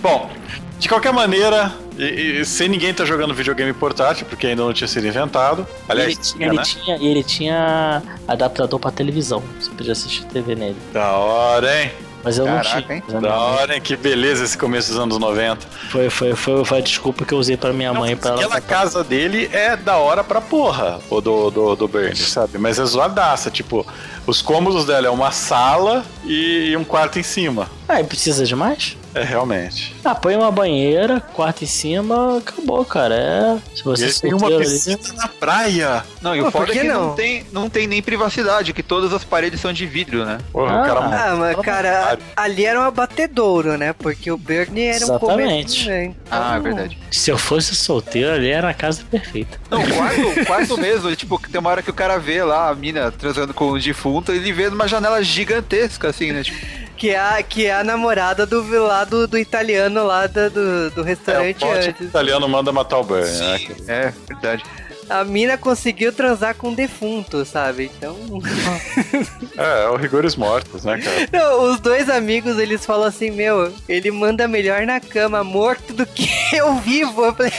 [0.00, 0.30] Bom,
[0.78, 4.88] de qualquer maneira, e, e, sem ninguém tá jogando videogame portátil, porque ainda não tinha
[4.88, 5.66] sido inventado.
[5.88, 6.62] Aliás, ele, tinha, tinha, ele, né?
[6.64, 9.42] tinha, e ele tinha adaptador pra televisão.
[9.58, 10.76] Você podia assistir TV nele.
[10.92, 11.90] Da hora, hein?
[12.22, 12.96] Mas eu Caraca, não tinha.
[12.96, 13.02] hein?
[13.20, 13.80] Da hora, hein?
[13.80, 15.66] Que beleza esse começo dos anos 90.
[15.90, 18.14] Foi, foi, foi, foi a desculpa que eu usei pra minha mãe.
[18.16, 22.16] Pra ela Aquela casa dele é da hora pra porra, o do, do, do Bernie,
[22.16, 22.58] sabe?
[22.58, 23.86] Mas é zoadaça, tipo,
[24.30, 27.68] os cômodos dela é uma sala e, e um quarto em cima.
[27.88, 28.96] Ah, e precisa de mais?
[29.12, 29.96] É, realmente.
[30.04, 33.16] Ah, põe uma banheira, quarto em cima, acabou, cara.
[33.16, 33.58] É.
[33.74, 36.04] Se E você ele tem uma solteiro ali- piscina na praia.
[36.22, 37.08] Não, e o por foda é que não?
[37.08, 37.14] não?
[37.16, 40.38] tem, não tem nem privacidade, que todas as paredes são de vidro, né?
[40.52, 40.82] Porra, Ah.
[40.82, 43.92] o cara Ah, mas cara, ali era um abatedouro, né?
[43.92, 45.26] Porque o Bernie era um Exatamente.
[45.84, 46.04] começo, né?
[46.04, 46.98] Então, Ah, é verdade.
[47.10, 49.58] Se eu fosse solteiro, ali era a casa perfeita.
[49.68, 52.68] Não, o quarto, o quarto mesmo, tipo, tem uma hora que o cara vê lá
[52.68, 56.42] a mina transando com o defunto, ele vê numa janela gigantesca, assim, né?
[56.42, 56.58] Tipo,
[56.96, 60.90] Que é, a, que é a namorada do lá do, do italiano lá da- do,
[60.90, 62.06] do é, o restaurante pote antes.
[62.06, 63.58] italiano manda matar o Bernie, né?
[63.88, 64.62] é, verdade.
[65.08, 67.90] A mina conseguiu transar com um defunto, sabe?
[67.96, 68.16] Então.
[69.58, 71.28] É, é o rigores mortos, né, cara?
[71.44, 76.06] Não, os dois amigos, eles falam assim, meu, ele manda melhor na cama, morto do
[76.06, 77.24] que eu vivo.
[77.26, 77.52] Eu falei,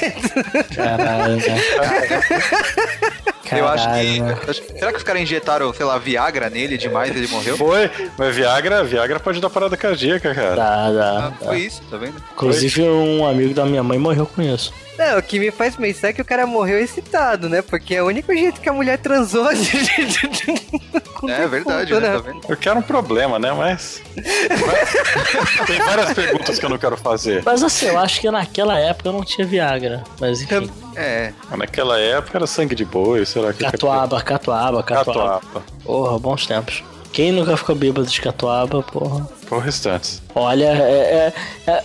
[3.52, 4.80] Caralho, eu acho que.
[4.80, 7.58] Será que os caras injetaram, sei lá, Viagra nele demais e ele morreu?
[7.58, 10.56] Foi, mas Viagra, Viagra pode dar parada cardíaca, cara.
[10.56, 11.46] Dá, dá, Ah, dá.
[11.48, 12.16] foi isso, tá vendo?
[12.34, 14.74] Inclusive, um amigo da minha mãe morreu com isso.
[15.02, 17.64] Não, o que me faz pensar é que o cara morreu excitado, né?
[17.64, 19.46] Porque é o único jeito que a mulher transou.
[21.16, 22.00] com É defunto, verdade, né?
[22.00, 22.42] Tá vendo?
[22.48, 23.52] Eu quero um problema, né?
[23.52, 24.00] Mas.
[25.66, 27.42] Tem várias perguntas que eu não quero fazer.
[27.44, 30.04] Mas assim, eu acho que naquela época não tinha Viagra.
[30.20, 30.70] Mas enfim.
[30.96, 33.64] É, Naquela época era sangue de boi, será que.
[33.64, 35.40] Catuaba, catuaba, catuaba.
[35.40, 35.66] Catuaba.
[35.84, 36.84] Porra, bons tempos.
[37.12, 39.28] Quem nunca ficou bêbado de catuaba, porra.
[39.60, 40.22] Restantes.
[40.34, 41.34] Olha, é,
[41.68, 41.84] é- é-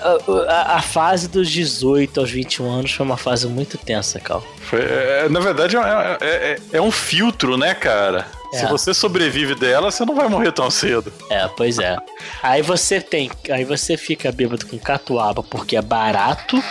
[0.48, 4.42] a, a fase dos 18 aos 21 anos foi uma fase muito tensa, Cal.
[4.62, 8.26] Foi, é, na verdade, é, é- é- é um filtro, né, cara?
[8.52, 8.58] É.
[8.58, 11.12] Se você sobrevive dela, você não vai morrer tão cedo.
[11.28, 11.96] É, pois é.
[12.42, 16.62] Aí você tem, aí você fica bêbado com catuaba porque é barato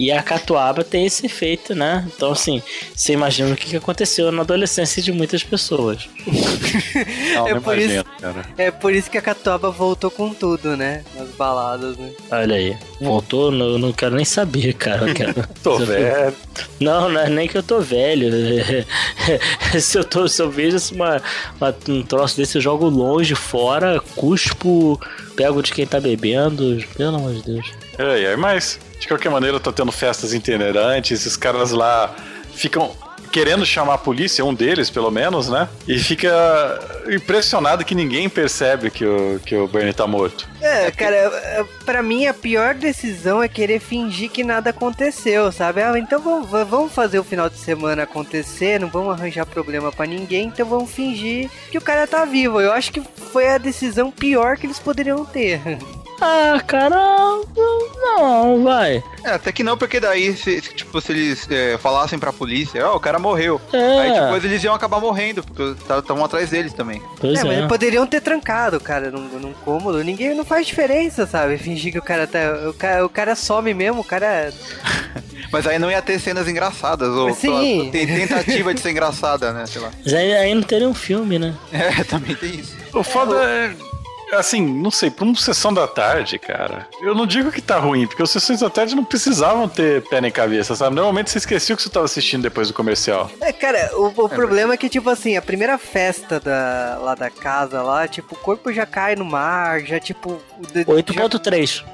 [0.00, 2.06] e a catuaba tem esse efeito, né?
[2.14, 2.62] Então assim,
[2.94, 6.08] você imagina o que aconteceu na adolescência de muitas pessoas.
[7.34, 8.44] Não, É não por imagino, isso- cara.
[8.56, 11.02] É por isso que a Catuaba voltou com tudo, né?
[11.16, 12.10] Nas baladas, né?
[12.30, 15.08] Olha aí, voltou, não, eu não quero nem saber, cara.
[15.08, 16.34] Eu quero- Tô velho.
[16.80, 18.28] Não, não é nem que eu tô velho.
[19.80, 21.22] se, eu tô, se eu vejo assim, uma,
[21.60, 25.00] uma- um troço desse, eu jogo longe, fora, cuspo,
[25.36, 26.82] pego de quem tá bebendo.
[26.96, 27.72] Pelo amor de Deus.
[27.98, 32.14] É, é, mas, de qualquer maneira, tá tendo festas itinerantes, esses caras lá
[32.52, 32.94] ficam
[33.28, 35.68] querendo chamar a polícia, um deles, pelo menos, né?
[35.86, 36.30] E fica
[37.08, 40.48] impressionado que ninguém percebe que o, que o Bernie tá morto.
[40.60, 45.82] É, cara, é, pra mim a pior decisão é querer fingir que nada aconteceu, sabe?
[45.82, 50.06] Ah, então vamos, vamos fazer o final de semana acontecer, não vamos arranjar problema pra
[50.06, 52.60] ninguém, então vamos fingir que o cara tá vivo.
[52.60, 55.60] Eu acho que foi a decisão pior que eles poderiam ter.
[56.20, 56.96] Ah, cara,
[57.56, 59.02] não, vai.
[59.22, 62.86] É, até que não, porque daí, se, se, tipo, se eles é, falassem pra polícia,
[62.88, 63.60] ó, o cara morreu.
[63.72, 63.98] É.
[64.00, 67.02] Aí depois eles iam acabar morrendo, porque estavam atrás deles também.
[67.20, 67.44] Pois é, é.
[67.44, 70.02] mas eles poderiam ter trancado o cara num, num cômodo.
[70.02, 71.58] Ninguém não faz diferença, sabe?
[71.58, 72.68] Fingir que o cara tá.
[72.68, 74.52] O cara, o cara some mesmo, o cara.
[75.52, 77.90] Mas aí não ia ter cenas engraçadas, ou Sim.
[77.90, 79.64] tentativa de ser engraçada, né?
[79.66, 79.90] Sei lá.
[80.04, 81.54] Mas aí, aí não teria um filme, né?
[81.72, 82.76] É, também tem isso.
[82.92, 83.87] O foda é.
[84.32, 88.06] Assim, não sei, pra uma sessão da tarde, cara, eu não digo que tá ruim,
[88.06, 90.94] porque as sessões da tarde não precisavam ter pé nem cabeça, sabe?
[90.94, 93.30] Normalmente você esquecia o que você tava assistindo depois do comercial.
[93.40, 97.30] É, cara, o, o problema é que, tipo assim, a primeira festa da, lá da
[97.30, 100.32] casa, lá, tipo, o corpo já cai no mar, já, tipo...
[100.58, 101.84] o de- já- 8.3.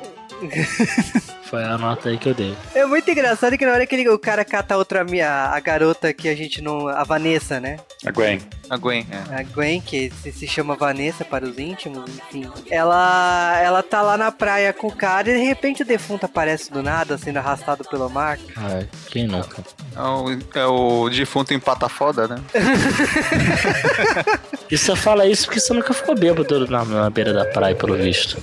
[1.55, 2.53] Foi a nota aí que eu dei.
[2.75, 5.61] É muito engraçado que na hora que ele- o cara cata a outra, a, a
[5.61, 6.89] garota que a gente não...
[6.89, 7.77] A Vanessa, né?
[8.05, 8.41] A Gwen.
[8.69, 9.39] A Gwen, é.
[9.41, 12.51] A Gwen, que se, se chama Vanessa para os íntimos, enfim.
[12.69, 16.73] Ela, ela tá lá na praia com o cara e de repente o defunto aparece
[16.73, 18.37] do nada, sendo arrastado pelo mar.
[18.57, 19.63] Ai, quem nunca?
[19.95, 22.37] É o, é o defunto empata foda, né?
[24.71, 27.95] E você fala isso porque você nunca ficou bêbado na, na beira da praia, pelo
[27.95, 28.39] visto.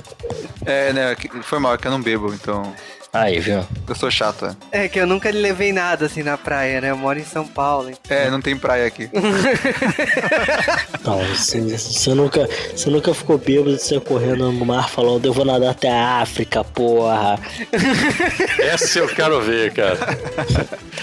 [0.65, 1.15] É, né?
[1.43, 2.73] Foi mal, é que eu não bebo, então.
[3.13, 3.65] Aí, viu?
[3.89, 4.85] Eu sou chato, é.
[4.85, 6.91] É que eu nunca levei nada assim na praia, né?
[6.91, 7.89] Eu moro em São Paulo.
[7.89, 7.95] hein?
[8.09, 9.09] É, não tem praia aqui.
[11.03, 15.33] Não, você, você nunca, você nunca ficou bêbado de você correndo no mar falando, eu
[15.33, 17.39] vou nadar até a África, porra.
[18.59, 19.97] Essa eu quero ver, cara.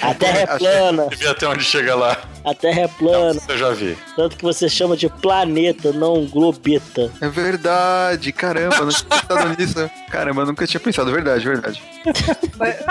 [0.00, 2.16] A terra é plana, E ver até onde chega lá.
[2.44, 3.38] a terra é plana.
[3.40, 3.98] Isso eu já vi.
[4.14, 7.10] Tanto que você chama de planeta, não globeta.
[7.20, 9.90] É verdade, caramba, eu não tinha pensado nisso.
[10.10, 11.82] Caramba, eu nunca tinha pensado, verdade, verdade.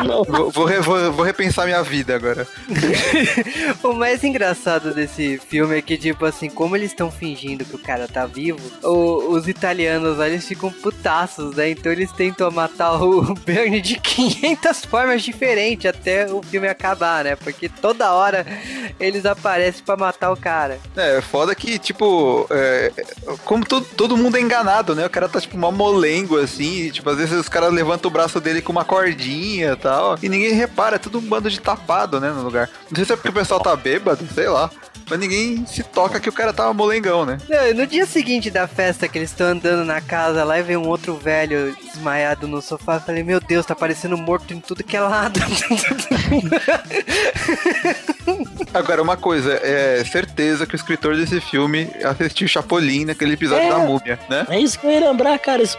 [0.06, 0.24] Não.
[0.24, 2.48] Vou, vou, vou- repensar minha vida agora.
[3.84, 7.80] O mais engraçado desse filme é que, tipo assim, como eles estão fingindo que o
[7.80, 11.70] cara tá vivo, o- os italianos lá, eles ficam putaços, né?
[11.70, 17.36] Então eles tentam matar o Bernie de 500 formas diferentes até o filme acabar, né?
[17.36, 18.46] Porque toda hora
[19.00, 20.80] eles aparecem pra matar o cara.
[20.96, 22.92] É, foda que, tipo, é,
[23.46, 25.06] como todo, todo mundo é enganado, né?
[25.06, 28.14] O cara tá, tipo, uma molengo, assim, e, tipo, às vezes os caras levantam o
[28.14, 31.60] braço dele com uma cordinha e tal, e ninguém repara, é tudo um bando de
[31.60, 32.70] tapado, né, no lugar.
[32.90, 34.70] Não sei se é porque o pessoal tá bêbado, sei lá,
[35.10, 37.38] mas ninguém se toca que o cara tá molengão, né?
[37.48, 40.76] Não, no dia seguinte da festa que eles estão andando na casa lá e vem
[40.78, 44.84] um outro velho desmaiado no sofá, eu falei, meu Deus, tá parecendo morto em tudo
[44.84, 45.40] que é lado.
[48.74, 53.70] Agora, uma coisa, é certeza que o escritor desse filme assistiu Chapolin naquele episódio É.
[53.70, 54.46] da múmia, né?
[54.50, 55.64] É isso que eu ia lembrar, cara.
[55.64, 55.78] Isso-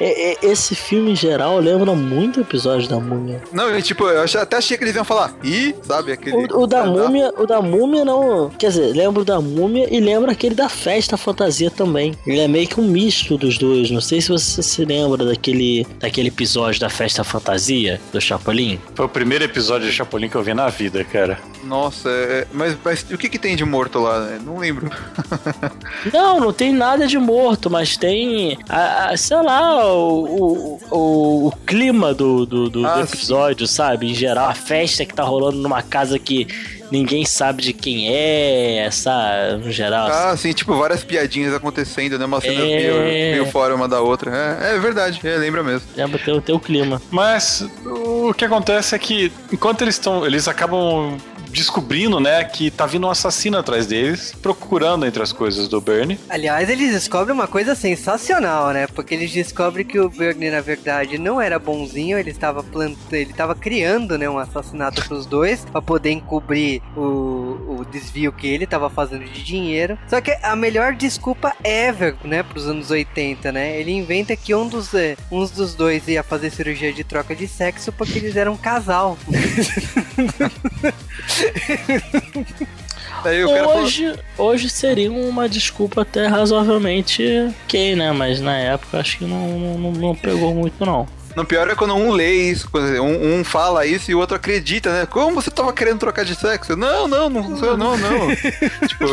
[0.00, 3.42] é- é- esse filme em geral lembra muito episódio da múmia.
[3.52, 6.36] Não, eu, tipo, eu até achei que eles iam falar, ih, sabe, aquele...
[6.52, 8.50] O, o da múmia, o da múmia não.
[8.50, 12.14] Quer dizer, lembro da múmia e lembro aquele da festa fantasia também.
[12.26, 13.90] Ele é meio que um misto dos dois.
[13.90, 18.78] Não sei se você se lembra daquele, daquele episódio da festa fantasia do Chapolin.
[18.94, 21.38] Foi o primeiro episódio de Chapolin que eu vi na vida, cara.
[21.64, 24.20] Nossa, é- mas, mas o que que tem de morto lá?
[24.20, 24.38] né?
[24.44, 24.90] Não lembro.
[26.12, 31.46] Não, não tem nada de morto, mas tem, a, a- sei lá, o, o, o,
[31.48, 34.10] o clima do, do, do- Ah, do episódio, sabe?
[34.10, 36.46] Em geral, a festa que tá rolando numa casa que
[36.90, 39.64] ninguém sabe de quem é, sabe?
[39.64, 40.06] No geral.
[40.08, 42.24] Ah, assim, tipo, várias piadinhas acontecendo, né?
[42.24, 42.66] Uma cena É.
[42.66, 42.94] meio,
[43.42, 44.30] meio fora uma da outra.
[44.60, 45.88] É, é verdade, é, lembra mesmo.
[45.96, 47.00] Lembra ter o teu clima.
[47.10, 51.16] Mas o que acontece é que enquanto eles estão, eles acabam
[51.54, 56.18] descobrindo, né, que tá vindo um assassino atrás deles, procurando entre as coisas do Bernie.
[56.28, 58.86] Aliás, eles descobrem uma coisa sensacional, né?
[58.88, 63.30] Porque eles descobrem que o Bernie, na verdade, não era bonzinho, ele estava plantando, ele
[63.30, 68.64] estava criando, né, um assassinato pros dois para poder encobrir o, o desvio que ele
[68.64, 69.96] estava fazendo de dinheiro.
[70.08, 73.78] Só que a melhor desculpa ever, né, pros anos 80, né?
[73.78, 77.46] Ele inventa que um dos, eh, uns dos dois ia fazer cirurgia de troca de
[77.46, 79.16] sexo porque eles eram um casal.
[83.22, 87.22] Falou, Hoje, hoje seria uma desculpa até razoavelmente
[87.64, 88.12] ok, né?
[88.12, 91.06] Mas na época acho que não, não, não pegou muito, não.
[91.34, 94.92] No pior é quando um lê isso, um, um fala isso e o outro acredita,
[94.92, 95.06] né?
[95.06, 96.76] Como você tava querendo trocar de sexo?
[96.76, 98.28] Não, não, não sou eu, não, não.
[98.86, 99.04] tipo,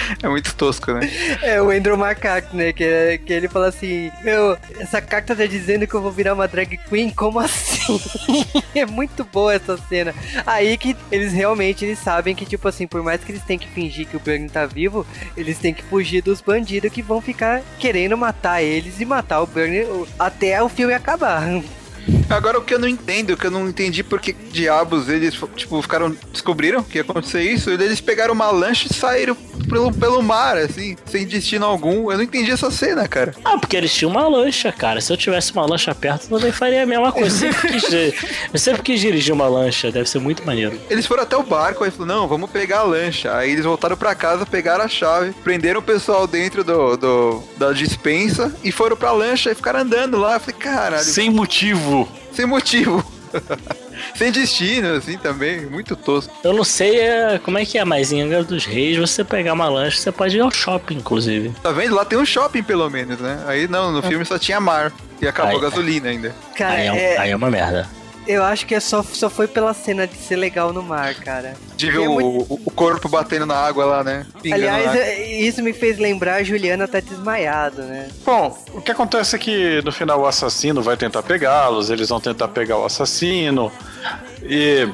[0.22, 1.00] é muito tosco, né?
[1.42, 2.72] É, o Andrew Macaco, né?
[2.72, 6.48] Que, que ele fala assim: Meu, essa carta tá dizendo que eu vou virar uma
[6.48, 7.10] drag queen?
[7.10, 8.00] Como assim?
[8.74, 10.14] é muito boa essa cena.
[10.46, 13.68] Aí que eles realmente eles sabem que, tipo assim, por mais que eles tenham que
[13.68, 15.06] fingir que o Bernie tá vivo,
[15.36, 19.46] eles têm que fugir dos bandidos que vão ficar querendo matar eles e matar o
[19.46, 19.86] Bernie
[20.18, 21.42] até o filme acabar.
[22.28, 25.80] Agora o que eu não entendo, o que eu não entendi porque diabos eles, tipo,
[25.82, 26.16] ficaram.
[26.32, 29.36] descobriram que ia acontecer isso, e eles pegaram uma lancha e saíram
[29.68, 32.10] pelo, pelo mar, assim, sem destino algum.
[32.10, 33.34] Eu não entendi essa cena, cara.
[33.44, 35.00] Ah, porque eles tinham uma lancha, cara.
[35.00, 37.46] Se eu tivesse uma lancha perto, eu também faria a mesma coisa.
[37.46, 37.92] Eu sempre quis,
[38.52, 40.78] eu sempre quis dirigir uma lancha, deve ser muito maneiro.
[40.90, 43.34] Eles foram até o barco, aí falou, não, vamos pegar a lancha.
[43.36, 47.72] Aí eles voltaram pra casa, pegaram a chave, prenderam o pessoal dentro do, do- da
[47.72, 50.34] dispensa e foram pra lancha e ficaram andando lá.
[50.34, 51.95] Eu falei, caralho, Sem motivo.
[52.32, 53.04] Sem motivo.
[54.14, 55.66] sem destino, assim, também.
[55.66, 56.34] Muito tosco.
[56.42, 59.52] Eu não sei é, como é que é, mas em Angra dos Reis, você pegar
[59.52, 61.50] uma lancha, você pode ir ao shopping, inclusive.
[61.62, 61.94] Tá vendo?
[61.94, 63.42] Lá tem um shopping, pelo menos, né?
[63.46, 64.92] Aí não, no filme só tinha mar.
[65.20, 66.34] E acabou Aí- a gasolina ainda.
[66.56, 67.88] Cara, Aí é, um- é- aí é uma merda.
[68.26, 71.54] Eu acho que é só, só foi pela cena de ser legal no mar, cara.
[71.76, 74.26] De ver É o, muito- o- corpo batendo na água lá, né?
[74.42, 78.08] Pingando Aliás, é- isso me fez lembrar a Juliana tá desmaiado, né?
[78.24, 82.20] Bom, o que acontece é que no final o assassino vai tentar pegá-los, eles vão
[82.20, 83.72] tentar pegar o assassino.
[84.42, 84.88] E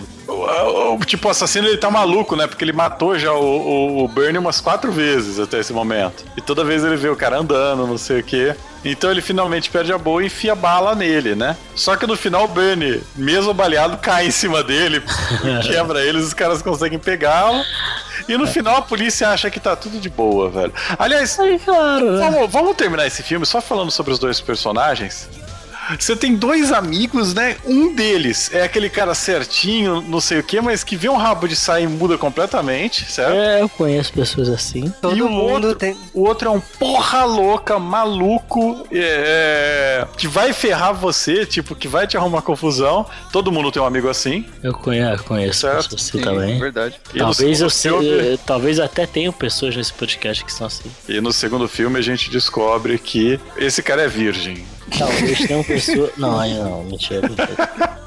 [1.06, 2.46] tipo, o assassino ele tá maluco, né?
[2.46, 6.24] Porque ele matou já o, o, o Bernie umas quatro vezes até esse momento.
[6.36, 8.54] E toda vez ele vê o cara andando, não sei o quê.
[8.84, 11.56] Então ele finalmente perde a boa e enfia bala nele, né?
[11.74, 15.02] Só que no final o Bernie, mesmo baleado, cai em cima dele,
[15.62, 17.62] quebra eles, os caras conseguem pegá-lo.
[18.28, 20.72] E no final a polícia acha que tá tudo de boa, velho.
[20.98, 22.18] Aliás, Aí, claro, né?
[22.30, 25.28] vamos, vamos terminar esse filme só falando sobre os dois personagens?
[25.98, 27.56] Você tem dois amigos, né?
[27.64, 31.46] Um deles é aquele cara certinho, não sei o que, mas que vê um rabo
[31.48, 33.32] de sair e muda completamente, certo?
[33.34, 34.92] É, eu conheço pessoas assim.
[35.00, 35.96] Todo E o mundo outro- tem.
[36.14, 42.06] O outro é um porra louca, maluco, é, que vai ferrar você, tipo, que vai
[42.06, 43.06] te arrumar confusão.
[43.32, 44.44] Todo mundo tem um amigo assim.
[44.62, 45.90] Eu conheço, conheço Certo.
[45.90, 46.58] pessoas assim Sim, também.
[46.58, 47.00] verdade.
[47.14, 50.90] E Talvez eu, sei, filme- eh, talvez até tenham pessoas nesse podcast que são assim.
[51.08, 54.64] E no segundo filme a gente descobre que esse cara é virgem.
[54.98, 56.10] Talvez tenham pessoas.
[56.16, 57.28] Não, aí não, mentira.
[57.28, 57.98] mentira.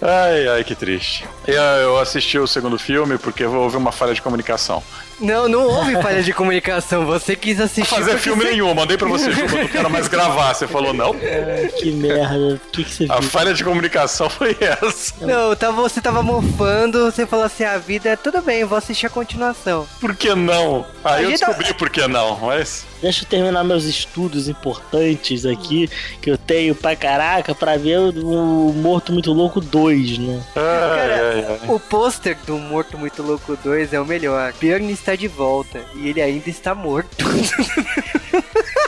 [0.00, 1.24] Ai, ai, que triste.
[1.46, 4.82] Eu, eu assisti o segundo filme porque houve uma falha de comunicação.
[5.22, 7.06] Não, não houve falha de comunicação.
[7.06, 7.88] Você quis Não assistir.
[7.94, 10.52] fazer porque filme você- nenhum, mandei pra você, Juba, não quero mais gravar.
[10.54, 11.14] Você falou não?
[11.14, 12.54] Ai, que merda.
[12.54, 13.30] O que, que você A viu?
[13.30, 15.14] falha de comunicação foi essa.
[15.24, 19.06] Não, tá, você tava mofando, você falou assim, a vida é tudo bem, vou assistir
[19.06, 19.86] a continuação.
[20.00, 20.84] Por que não?
[21.04, 22.84] Aí eu A tá- descobri por que não, mas.
[23.00, 28.72] Deixa eu terminar meus estudos importantes aqui, que eu tenho pra caraca, pra ver o,
[28.76, 30.40] Morto Muito Louco 2, né?
[30.54, 31.58] Ai, ai, ai.
[31.68, 34.52] O pôster do Morto Muito Louco 2 é o melhor.
[34.60, 37.24] Björn está de volta e ele ainda está morto.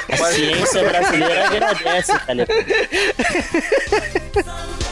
[0.08, 2.12] A ciência brasileira agradece,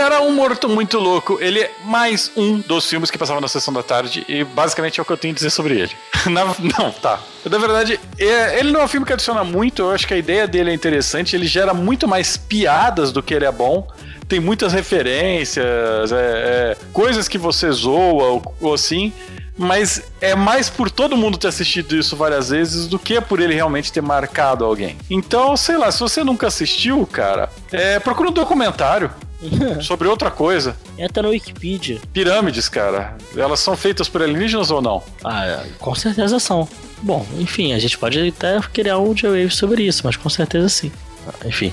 [0.00, 0.10] cara.
[0.10, 3.72] Cara, Um Morto Muito Louco, ele é mais um dos filmes que passavam na sessão
[3.72, 5.90] da tarde e basicamente é o que eu tenho a dizer sobre ele.
[6.26, 6.46] Na-
[6.78, 7.20] não, tá.
[7.44, 10.16] Na verdade, é- ele não é um filme que adiciona muito, eu acho que a
[10.16, 13.86] ideia dele é interessante, ele gera muito mais piadas do que ele é bom.
[14.26, 19.12] Tem muitas referências, é- é, coisas que você zoa ou, ou assim.
[19.58, 23.54] Mas é mais por todo mundo ter assistido isso várias vezes do que por ele
[23.54, 24.96] realmente ter marcado alguém.
[25.10, 29.10] Então, sei lá, se você nunca assistiu, cara, é, procura um documentário
[29.82, 30.76] sobre outra coisa.
[30.98, 31.98] Entra no Wikipedia.
[32.12, 33.16] Pirâmides, cara.
[33.36, 35.02] Elas são feitas por alienígenas ou não?
[35.24, 36.68] Ah, com certeza são.
[37.02, 40.92] Bom, enfim, a gente pode até criar um J-Wave sobre isso, mas com certeza sim.
[41.26, 41.72] Ah, Enfim.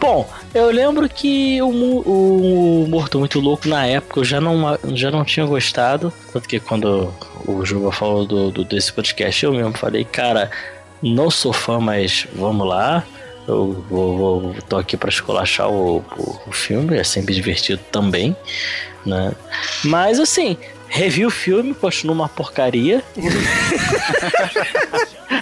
[0.00, 4.78] Bom, eu lembro que o, Mu- o Morto Muito Louco na época eu já não,
[4.94, 6.12] já não tinha gostado.
[6.32, 7.12] Tanto que quando
[7.46, 10.50] o Juba falou do, do- desse podcast, eu mesmo falei, cara,
[11.02, 13.04] não sou fã, mas vamos lá.
[13.48, 18.36] Eu vou, vou- tô aqui pra esculachar o, o, o filme, é sempre divertido também,
[19.04, 19.32] né?
[19.84, 20.56] Mas assim,
[20.88, 23.02] revi o filme, continua uma porcaria.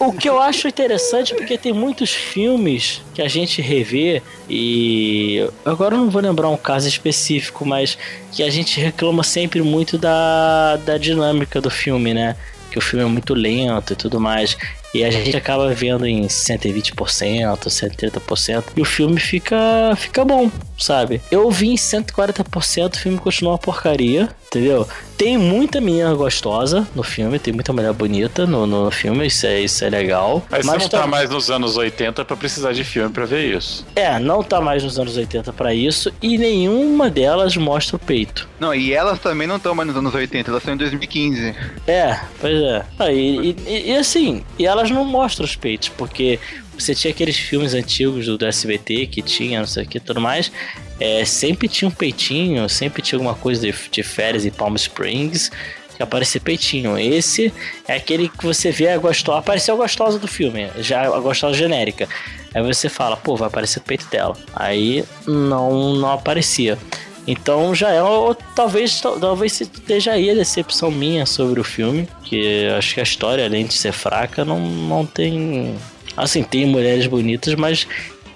[0.01, 5.45] O que eu acho interessante é porque tem muitos filmes que a gente revê e
[5.65, 7.99] agora eu não vou lembrar um caso específico, mas
[8.31, 12.37] que a gente reclama sempre muito da, da dinâmica do filme, né?
[12.71, 14.57] Que o filme é muito lento e tudo mais.
[14.95, 21.21] E a gente acaba vendo em 120%, 130% e o filme fica, fica bom, sabe?
[21.31, 24.89] Eu vi em 140%, o filme continua uma porcaria, entendeu?
[25.19, 29.61] Tem muita menina gostosa no filme, tem muita mulher bonita no, no filme, isso é,
[29.61, 30.47] isso é legal.
[30.49, 33.57] Mas, você não tá tam- mais nos anos 80 pra precisar de filme pra ver
[33.57, 33.85] isso.
[33.97, 38.49] É, não tá mais nos anos 80 pra isso e nenhuma delas mostra o peito.
[38.61, 41.53] Não, e elas também não estão mais nos anos 80, elas estão em 2015.
[41.89, 42.85] É, pois é.
[42.97, 46.39] Ah, e, e- e assim, e elas não mostram os peitos, porque
[46.79, 50.21] você tinha aqueles filmes antigos do, do SBT que tinha, não sei o que tudo
[50.21, 50.53] mais.
[51.01, 55.51] É, sempre tinha um peitinho, sempre tinha alguma coisa de, de férias em Palm Springs
[55.99, 56.97] que aparecia peitinho.
[56.97, 57.53] Esse
[57.87, 59.39] é aquele que você vê a gostosa.
[59.39, 62.09] Apareceu a gostosa do filme, já a gostosa genérica.
[62.55, 64.37] Aí você fala, pô, vai aparecer o peito dela.
[64.55, 66.79] Aí não, não aparecia.
[67.27, 72.67] Então já é, ou, talvez, talvez esteja aí a decepção minha sobre o filme, que
[72.79, 75.77] acho que a história, além de ser fraca, não, não tem.
[76.17, 77.87] Assim, tem mulheres bonitas, mas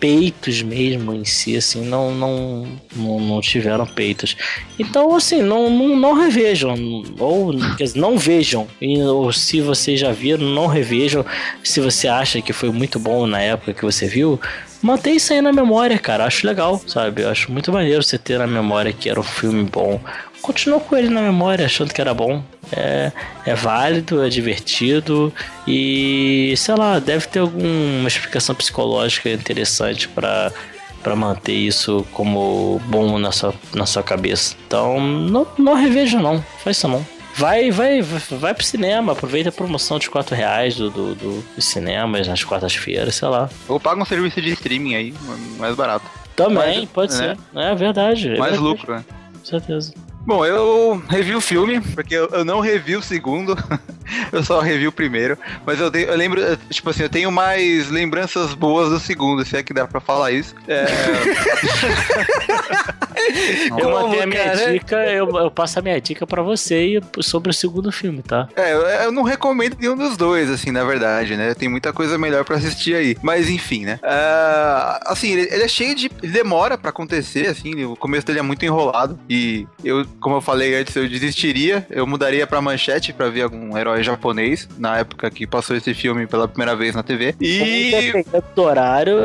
[0.03, 4.37] peitos mesmo em si, assim, não, não, não, não tiveram peitos.
[4.77, 6.75] Então, assim, não, não, não revejam,
[7.21, 11.25] ou dizer, não vejam, e, ou se vocês já viram, não revejam.
[11.62, 14.41] Se você acha que foi muito bom na época que você viu,
[14.83, 16.25] mantém isso aí na memória, cara.
[16.25, 17.25] Acho legal, sabe?
[17.25, 20.01] Acho muito maneiro você ter na memória que era um filme bom.
[20.42, 22.42] Continua com ele na memória, achando que era bom.
[22.72, 23.12] É,
[23.46, 25.33] é válido, é divertido
[25.66, 30.52] e sei lá, deve ter alguma explicação psicológica interessante para
[31.02, 34.55] para manter isso como bom na sua, na sua cabeça.
[34.66, 37.05] Então, não, não reveja não, faz isso não.
[37.35, 41.64] Vai, vai, vai, pro cinema, aproveita a promoção de 4 reais do, do, do, dos
[41.64, 43.48] cinemas nas quartas-feiras, sei lá.
[43.68, 45.14] Ou paga um serviço de streaming aí,
[45.59, 46.05] mais barato.
[46.36, 47.36] Também, Mais- pode né?
[47.53, 47.59] ser.
[47.59, 48.28] É verdade.
[48.28, 49.05] é Mais verdade, lucro, né?
[49.38, 49.93] Com certeza.
[50.25, 53.57] Bom, eu revi o filme, porque eu, eu não revi o segundo,
[54.31, 55.37] eu só revi o primeiro.
[55.66, 59.62] Mas eu, eu lembro, tipo assim, eu tenho mais lembranças boas do segundo, se é
[59.62, 60.55] que dá pra falar isso.
[60.68, 60.87] É,
[63.79, 64.73] Eu Como, a minha cara?
[64.73, 68.49] dica, eu, eu passo a minha dica pra você e sobre o segundo filme, tá?
[68.57, 71.55] é, eu, eu não recomendo nenhum dos dois, assim, na verdade, né?
[71.55, 73.16] Tem muita coisa melhor pra assistir aí.
[73.23, 73.99] Mas enfim, né?
[74.03, 76.11] Ah, assim, ele, ele é cheio de.
[76.23, 79.18] Ele demora pra acontecer, assim, o começo dele é muito enrolado.
[79.29, 83.77] E eu, como eu falei antes, eu desistiria, eu mudaria pra manchete pra ver algum
[83.77, 87.35] herói japonês, na época que passou esse filme pela primeira vez na TV.
[87.41, 88.12] E.
[88.55, 89.16] Do horário,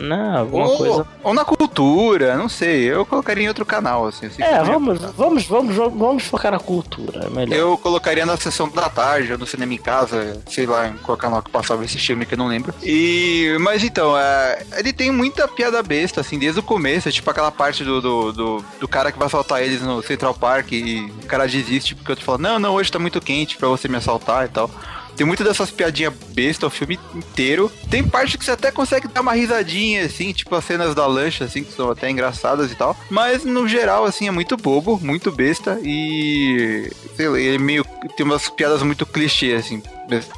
[0.00, 0.34] né?
[0.38, 1.06] Alguma ou, coisa.
[1.22, 2.84] ou na cultura, não sei.
[2.84, 4.26] Eu colocaria em outro canal, assim.
[4.26, 7.56] assim, É, vamos, vamos, vamos, vamos, focar na cultura, é melhor.
[7.56, 11.18] Eu colocaria na sessão da tarde, ou no cinema em casa, sei lá, em qual
[11.18, 12.72] canal que passava esse filme que eu não lembro.
[12.82, 13.56] E.
[13.60, 17.82] Mas então, é, ele tem muita piada besta, assim, desde o começo, tipo aquela parte
[17.82, 21.46] do, do, do, do cara que vai assaltar eles no Central Park e o cara
[21.46, 24.44] desiste porque o outro fala, não, não, hoje tá muito quente pra você me assaltar
[24.44, 24.70] e tal.
[25.16, 27.72] Tem muitas dessas piadinhas besta o filme inteiro.
[27.90, 31.44] Tem parte que você até consegue dar uma risadinha, assim, tipo as cenas da lancha,
[31.44, 32.96] assim, que são até engraçadas e tal.
[33.10, 36.90] Mas no geral, assim, é muito bobo, muito besta e.
[37.16, 37.84] Sei lá, ele meio.
[38.16, 39.82] Tem umas piadas muito clichê, assim.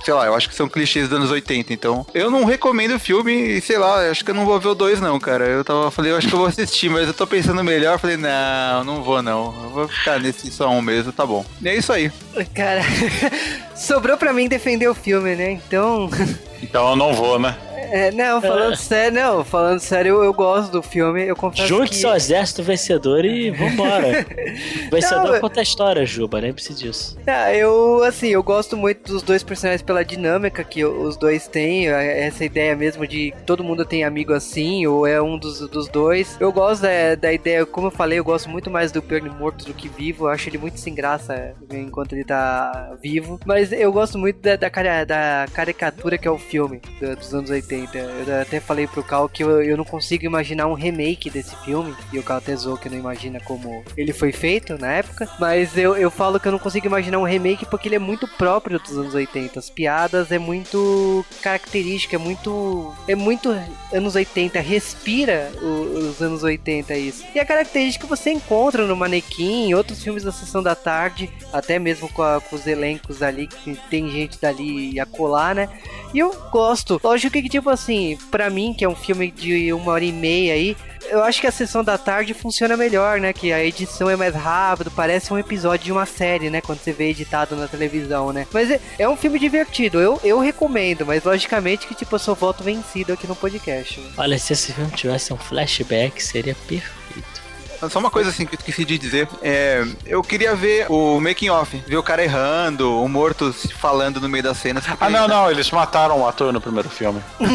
[0.04, 2.06] Sei lá, eu acho que são clichês dos anos 80, então.
[2.14, 4.74] Eu não recomendo o filme e, sei lá, acho que eu não vou ver o
[4.74, 5.46] 2, não, cara.
[5.46, 7.98] Eu tava, falei, eu acho que eu vou assistir, mas eu tô pensando melhor.
[7.98, 9.54] Falei, não, não vou, não.
[9.64, 11.44] Eu vou ficar nesse só um mesmo, tá bom.
[11.60, 12.10] E é isso aí.
[12.54, 12.82] Cara,
[13.76, 15.52] sobrou pra mim defender o filme, né?
[15.52, 16.08] Então.
[16.60, 17.56] Então eu não vou, né?
[17.90, 21.90] É, não, falando sério, não, falando sério, eu, eu gosto do filme, eu confesso Junte
[21.90, 21.96] que...
[21.96, 24.26] seu exército vencedor e vambora.
[24.90, 27.16] vencedor Não, conta a história, Juba, nem precisa disso.
[27.26, 31.88] Ah, eu, assim, eu gosto muito dos dois personagens pela dinâmica que os dois têm,
[31.88, 35.88] é, essa ideia mesmo de todo mundo tem amigo assim, ou é um dos, dos
[35.88, 36.36] dois.
[36.40, 39.64] Eu gosto da, da ideia, como eu falei, eu gosto muito mais do Bernie morto
[39.64, 43.92] do que vivo, eu acho ele muito sem graça enquanto ele tá vivo, mas eu
[43.92, 44.68] gosto muito da, da,
[45.04, 47.77] da caricatura que é o filme do- dos anos 80.
[48.26, 51.94] Eu até falei pro Cal que eu, eu não consigo imaginar um remake desse filme,
[52.12, 55.96] e o Cal zoou que não imagina como ele foi feito na época, mas eu,
[55.96, 58.96] eu falo que eu não consigo imaginar um remake porque ele é muito próprio dos
[58.96, 59.58] anos 80.
[59.58, 62.92] As piadas é muito característica, é muito.
[63.06, 63.54] É muito
[63.92, 67.24] anos 80, respira o- os anos 80 isso.
[67.34, 71.30] E a característica que você encontra no Manequim, em outros filmes da Sessão da Tarde,
[71.52, 75.68] até mesmo com, a- com os elencos ali, que tem gente dali a colar, né?
[76.14, 76.98] E eu gosto.
[77.02, 80.54] Lógico que, tipo assim, pra mim, que é um filme de uma hora e meia
[80.54, 80.76] aí,
[81.10, 83.32] eu acho que a sessão da tarde funciona melhor, né?
[83.32, 86.60] Que a edição é mais rápido, parece um episódio de uma série, né?
[86.60, 88.46] Quando você vê editado na televisão, né?
[88.52, 92.34] Mas é, é um filme divertido, eu, eu recomendo, mas logicamente que, tipo, eu sou
[92.34, 94.00] voto vencido aqui no podcast.
[94.00, 94.10] né?
[94.16, 97.47] Olha, se esse filme tivesse um flashback, seria perfeito.
[97.90, 99.28] Só uma coisa assim que eu esqueci de dizer.
[99.42, 104.28] É, eu queria ver o making off, ver o cara errando, o morto falando no
[104.28, 104.84] meio das cenas.
[105.00, 107.22] Ah, não, não, eles mataram o ator no primeiro filme.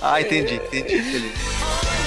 [0.00, 0.98] Ah, entendi, entendi.
[0.98, 1.97] Beleza.